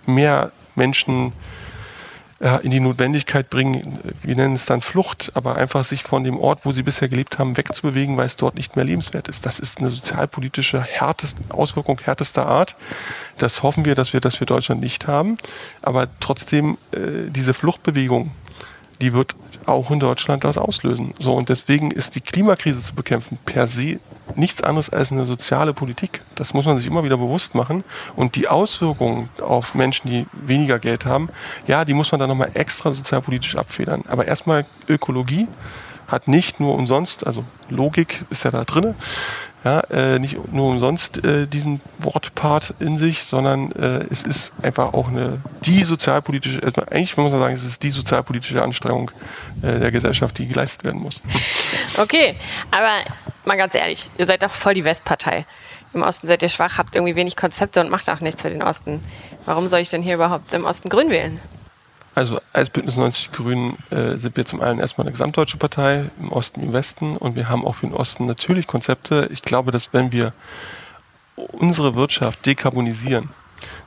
[0.07, 1.33] mehr Menschen
[2.63, 6.61] in die Notwendigkeit bringen, wir nennen es dann Flucht, aber einfach sich von dem Ort,
[6.65, 9.47] wo sie bisher gelebt haben, wegzubewegen, weil es dort nicht mehr lebenswert ist.
[9.47, 12.77] Das ist eine sozialpolitische härteste, Auswirkung härtester Art.
[13.39, 15.39] Das hoffen wir, dass wir, dass wir Deutschland nicht haben.
[15.81, 18.31] Aber trotzdem, äh, diese Fluchtbewegung,
[19.01, 19.35] die wird
[19.67, 21.15] auch in Deutschland das auslösen.
[21.19, 23.99] So, und deswegen ist die Klimakrise zu bekämpfen per se
[24.37, 26.23] nichts anderes als eine soziale Politik.
[26.35, 27.85] Das muss man sich immer wieder bewusst machen.
[28.17, 31.29] Und die Auswirkungen auf Menschen, die weniger Geld haben,
[31.67, 34.03] ja, die muss man dann nochmal extra sozialpolitisch abfedern.
[34.09, 35.47] Aber erstmal Ökologie
[36.07, 38.95] hat nicht nur umsonst, also Logik ist ja da drin,
[39.65, 44.93] ja, äh, nicht nur umsonst äh, diesen Wortpart in sich, sondern äh, es ist einfach
[44.93, 49.11] auch eine die sozialpolitische, also eigentlich muss man sagen, es ist die sozialpolitische Anstrengung
[49.63, 51.23] äh, der Gesellschaft, die geleistet werden muss.
[51.97, 52.35] Okay,
[52.71, 52.91] aber
[53.45, 55.47] mal ganz ehrlich, ihr seid doch voll die Westpartei.
[55.95, 58.63] Im Osten seid ihr schwach, habt irgendwie wenig Konzepte und macht auch nichts für den
[58.63, 59.03] Osten.
[59.47, 61.41] Warum soll ich denn hier überhaupt im Osten grün wählen?
[62.15, 66.31] Also als Bündnis 90 Grünen äh, sind wir zum einen erstmal eine gesamtdeutsche Partei, im
[66.33, 69.29] Osten, im Westen und wir haben auch für den Osten natürlich Konzepte.
[69.33, 70.33] Ich glaube, dass wenn wir
[71.37, 73.31] unsere Wirtschaft dekarbonisieren,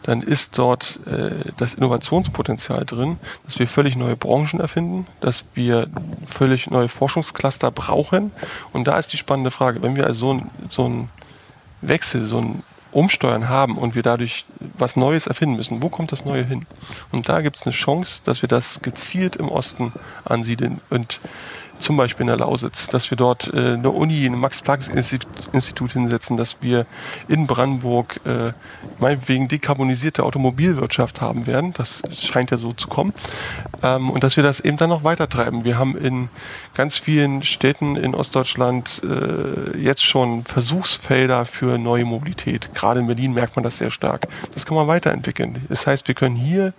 [0.03, 5.87] dann ist dort äh, das Innovationspotenzial drin, dass wir völlig neue Branchen erfinden, dass wir
[6.27, 8.31] völlig neue Forschungscluster brauchen.
[8.73, 11.09] Und da ist die spannende Frage, wenn wir also so, ein, so einen
[11.81, 14.45] Wechsel, so ein Umsteuern haben und wir dadurch
[14.77, 16.65] was Neues erfinden müssen, wo kommt das Neue hin?
[17.11, 19.93] Und da gibt es eine Chance, dass wir das gezielt im Osten
[20.25, 20.81] ansiedeln.
[20.89, 21.19] Und
[21.79, 26.57] zum Beispiel in der Lausitz, dass wir dort äh, eine Uni, ein Max-Planck-Institut hinsetzen, dass
[26.61, 26.85] wir
[27.27, 28.53] in Brandenburg äh,
[28.99, 31.73] meinetwegen dekarbonisierte Automobilwirtschaft haben werden.
[31.73, 33.13] Das scheint ja so zu kommen.
[33.83, 35.63] Ähm, und dass wir das eben dann noch weitertreiben.
[35.63, 36.29] Wir haben in
[36.73, 42.73] ganz vielen Städten in Ostdeutschland äh, jetzt schon Versuchsfelder für neue Mobilität.
[42.73, 44.27] Gerade in Berlin merkt man das sehr stark.
[44.53, 45.65] Das kann man weiterentwickeln.
[45.69, 46.73] Das heißt, wir können hier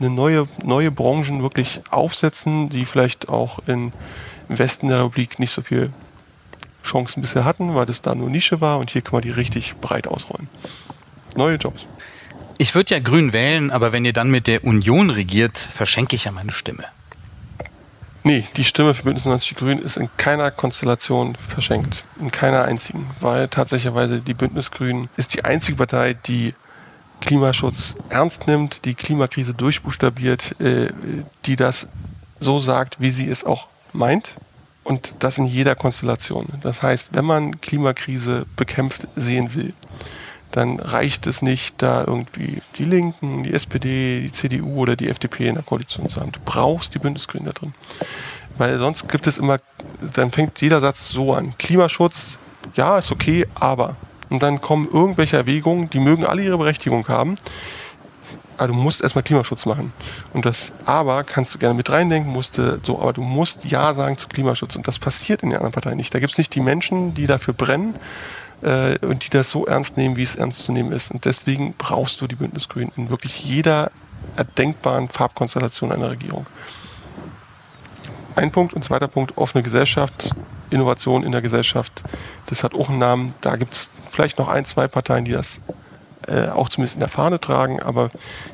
[0.00, 3.92] eine neue, neue Branchen wirklich aufsetzen, die vielleicht auch in,
[4.48, 5.90] im Westen der Republik nicht so viel
[6.84, 9.76] Chancen bisher hatten, weil das da nur Nische war und hier kann man die richtig
[9.80, 10.48] breit ausrollen.
[11.36, 11.82] Neue Jobs.
[12.58, 16.24] Ich würde ja grün wählen, aber wenn ihr dann mit der Union regiert, verschenke ich
[16.24, 16.84] ja meine Stimme.
[18.24, 22.04] Nee, die Stimme für Bündnis 90 Grün ist in keiner Konstellation verschenkt.
[22.20, 23.10] In keiner einzigen.
[23.20, 23.92] Weil tatsächlich
[24.24, 26.54] die Bündnis Grün ist die einzige Partei, die
[27.22, 30.88] Klimaschutz ernst nimmt, die Klimakrise durchbuchstabiert, äh,
[31.46, 31.88] die das
[32.40, 34.34] so sagt, wie sie es auch meint.
[34.84, 36.46] Und das in jeder Konstellation.
[36.62, 39.72] Das heißt, wenn man Klimakrise bekämpft sehen will,
[40.50, 45.48] dann reicht es nicht, da irgendwie die Linken, die SPD, die CDU oder die FDP
[45.48, 46.32] in der Koalition zu haben.
[46.32, 47.74] Du brauchst die Bündnisgrünen da drin.
[48.58, 49.58] Weil sonst gibt es immer,
[50.14, 51.56] dann fängt jeder Satz so an.
[51.58, 52.36] Klimaschutz,
[52.74, 53.96] ja, ist okay, aber
[54.32, 57.36] und dann kommen irgendwelche Erwägungen, die mögen alle ihre Berechtigung haben.
[58.56, 59.92] Aber du musst erstmal Klimaschutz machen.
[60.32, 64.16] Und das Aber kannst du gerne mit reindenken, musste so, aber du musst Ja sagen
[64.16, 64.74] zu Klimaschutz.
[64.74, 66.14] Und das passiert in den anderen Parteien nicht.
[66.14, 67.94] Da gibt es nicht die Menschen, die dafür brennen
[68.62, 71.10] äh, und die das so ernst nehmen, wie es ernst zu nehmen ist.
[71.10, 73.90] Und deswegen brauchst du die Bündnisgrünen in wirklich jeder
[74.36, 76.46] erdenkbaren Farbkonstellation einer Regierung.
[78.34, 80.30] Ein Punkt und zweiter Punkt, offene Gesellschaft,
[80.70, 82.02] Innovation in der Gesellschaft.
[82.46, 83.34] Das hat auch einen Namen.
[83.42, 85.60] Da gibt es vielleicht noch ein, zwei Parteien, die das
[86.28, 88.10] äh, auch zumindest in der Fahne tragen, aber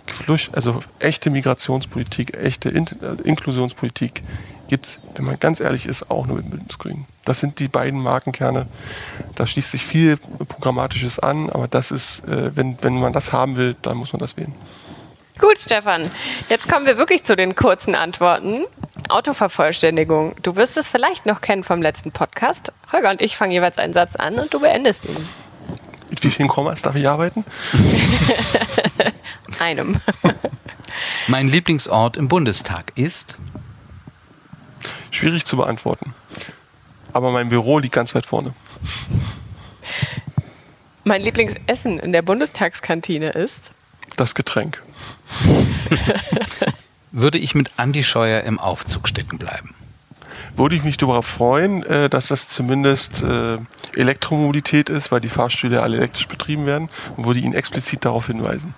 [0.06, 4.22] Geflücht, also echte Migrationspolitik, echte in äh, Inklusionspolitik
[4.68, 7.06] gibt es, wenn man ganz ehrlich ist, auch nur mit Bündnisgrünen.
[7.24, 8.66] Das sind die beiden Markenkerne.
[9.34, 13.56] Da schließt sich viel Programmatisches an, aber das ist, äh, wenn, wenn man das haben
[13.56, 14.54] will, dann muss man das wählen.
[15.38, 16.10] Gut, Stefan.
[16.48, 18.64] Jetzt kommen wir wirklich zu den kurzen Antworten.
[19.08, 20.34] Autovervollständigung.
[20.42, 22.72] Du wirst es vielleicht noch kennen vom letzten Podcast.
[22.92, 25.16] Holger und ich fangen jeweils einen Satz an und du beendest ihn.
[26.10, 27.44] Mit wie vielen Kommas darf ich arbeiten?
[29.58, 30.00] Einem.
[31.28, 33.36] Mein Lieblingsort im Bundestag ist?
[35.10, 36.14] Schwierig zu beantworten.
[37.12, 38.54] Aber mein Büro liegt ganz weit vorne.
[41.04, 43.72] Mein Lieblingsessen in der Bundestagskantine ist?
[44.16, 44.82] Das Getränk.
[47.12, 49.74] Würde ich mit Andi Scheuer im Aufzug stecken bleiben?
[50.58, 53.58] Würde ich mich darüber freuen, äh, dass das zumindest äh,
[53.94, 58.74] Elektromobilität ist, weil die Fahrstühle alle elektrisch betrieben werden und würde ihn explizit darauf hinweisen.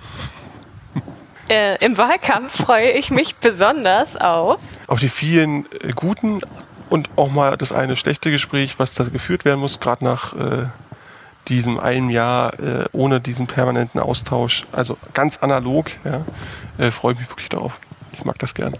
[1.49, 4.61] Äh, Im Wahlkampf freue ich mich besonders auf.
[4.87, 6.43] Auf die vielen äh, guten
[6.89, 10.67] und auch mal das eine schlechte Gespräch, was da geführt werden muss, gerade nach äh,
[11.49, 17.29] diesem einen Jahr äh, ohne diesen permanenten Austausch, also ganz analog, ja, freue ich mich
[17.31, 17.81] wirklich darauf.
[18.13, 18.77] Ich mag das gern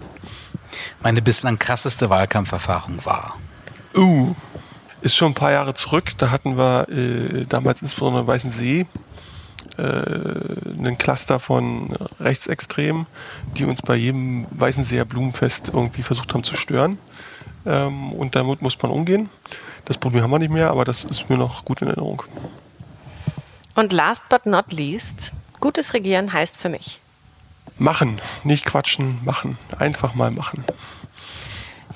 [1.01, 3.37] meine bislang krasseste Wahlkampferfahrung war?
[3.95, 4.35] Uh,
[5.01, 6.11] ist schon ein paar Jahre zurück.
[6.17, 8.85] Da hatten wir äh, damals insbesondere in Weißensee
[9.77, 13.07] äh, einen Cluster von Rechtsextremen,
[13.57, 16.97] die uns bei jedem Weißenseer Blumenfest irgendwie versucht haben zu stören.
[17.65, 19.29] Ähm, und damit muss man umgehen.
[19.85, 22.23] Das Problem haben wir nicht mehr, aber das ist mir noch gut in Erinnerung.
[23.75, 26.99] Und last but not least, gutes Regieren heißt für mich.
[27.81, 29.57] Machen, nicht quatschen, machen.
[29.79, 30.63] Einfach mal machen.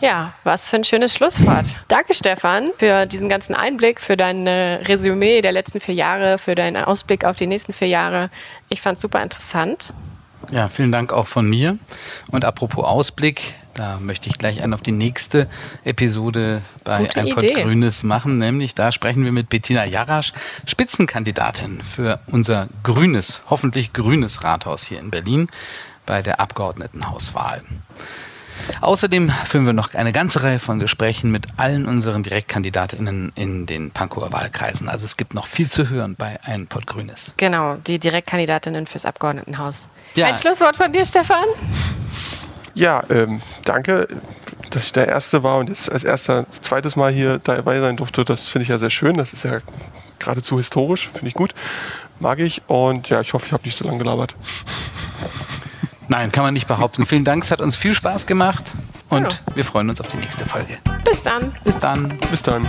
[0.02, 1.68] Ja, was für ein schönes Schlusswort.
[1.90, 6.84] Danke, Stefan, für diesen ganzen Einblick, für dein Resümee der letzten vier Jahre, für deinen
[6.84, 8.32] Ausblick auf die nächsten vier Jahre.
[8.68, 9.94] Ich fand es super interessant.
[10.50, 11.78] Ja, vielen Dank auch von mir.
[12.32, 15.47] Und apropos Ausblick, da möchte ich gleich einen auf die nächste
[15.84, 18.38] Episode bei Gute Ein Pod Grünes machen.
[18.39, 20.34] Nämlich da sprechen wir mit Bettina Jarasch,
[20.65, 25.49] Spitzenkandidatin für unser grünes, hoffentlich grünes Rathaus hier in Berlin
[26.05, 27.61] bei der Abgeordnetenhauswahl.
[28.82, 33.91] Außerdem führen wir noch eine ganze Reihe von Gesprächen mit allen unseren Direktkandidatinnen in den
[33.91, 34.88] Pankower Wahlkreisen.
[34.88, 37.34] Also es gibt noch viel zu hören bei Ein Pott Grünes.
[37.38, 39.88] Genau, die Direktkandidatinnen fürs Abgeordnetenhaus.
[40.15, 40.28] Ja.
[40.28, 41.45] Ein Schlusswort von dir, Stefan?
[42.76, 44.07] Ja, ähm, danke,
[44.69, 48.26] dass ich der Erste war und jetzt als erster zweites Mal hier dabei sein durfte.
[48.26, 49.17] Das finde ich ja sehr schön.
[49.17, 49.59] Das ist ja
[50.19, 51.55] geradezu historisch, finde ich gut.
[52.19, 54.36] Mag ich und ja, ich hoffe, ich habe nicht so lange gelabert.
[56.07, 57.05] Nein, kann man nicht behaupten.
[57.05, 58.73] Vielen Dank, es hat uns viel Spaß gemacht
[59.09, 59.55] und ja.
[59.55, 60.78] wir freuen uns auf die nächste Folge.
[61.03, 61.55] Bis dann.
[61.63, 62.17] Bis dann.
[62.30, 62.67] Bis dann.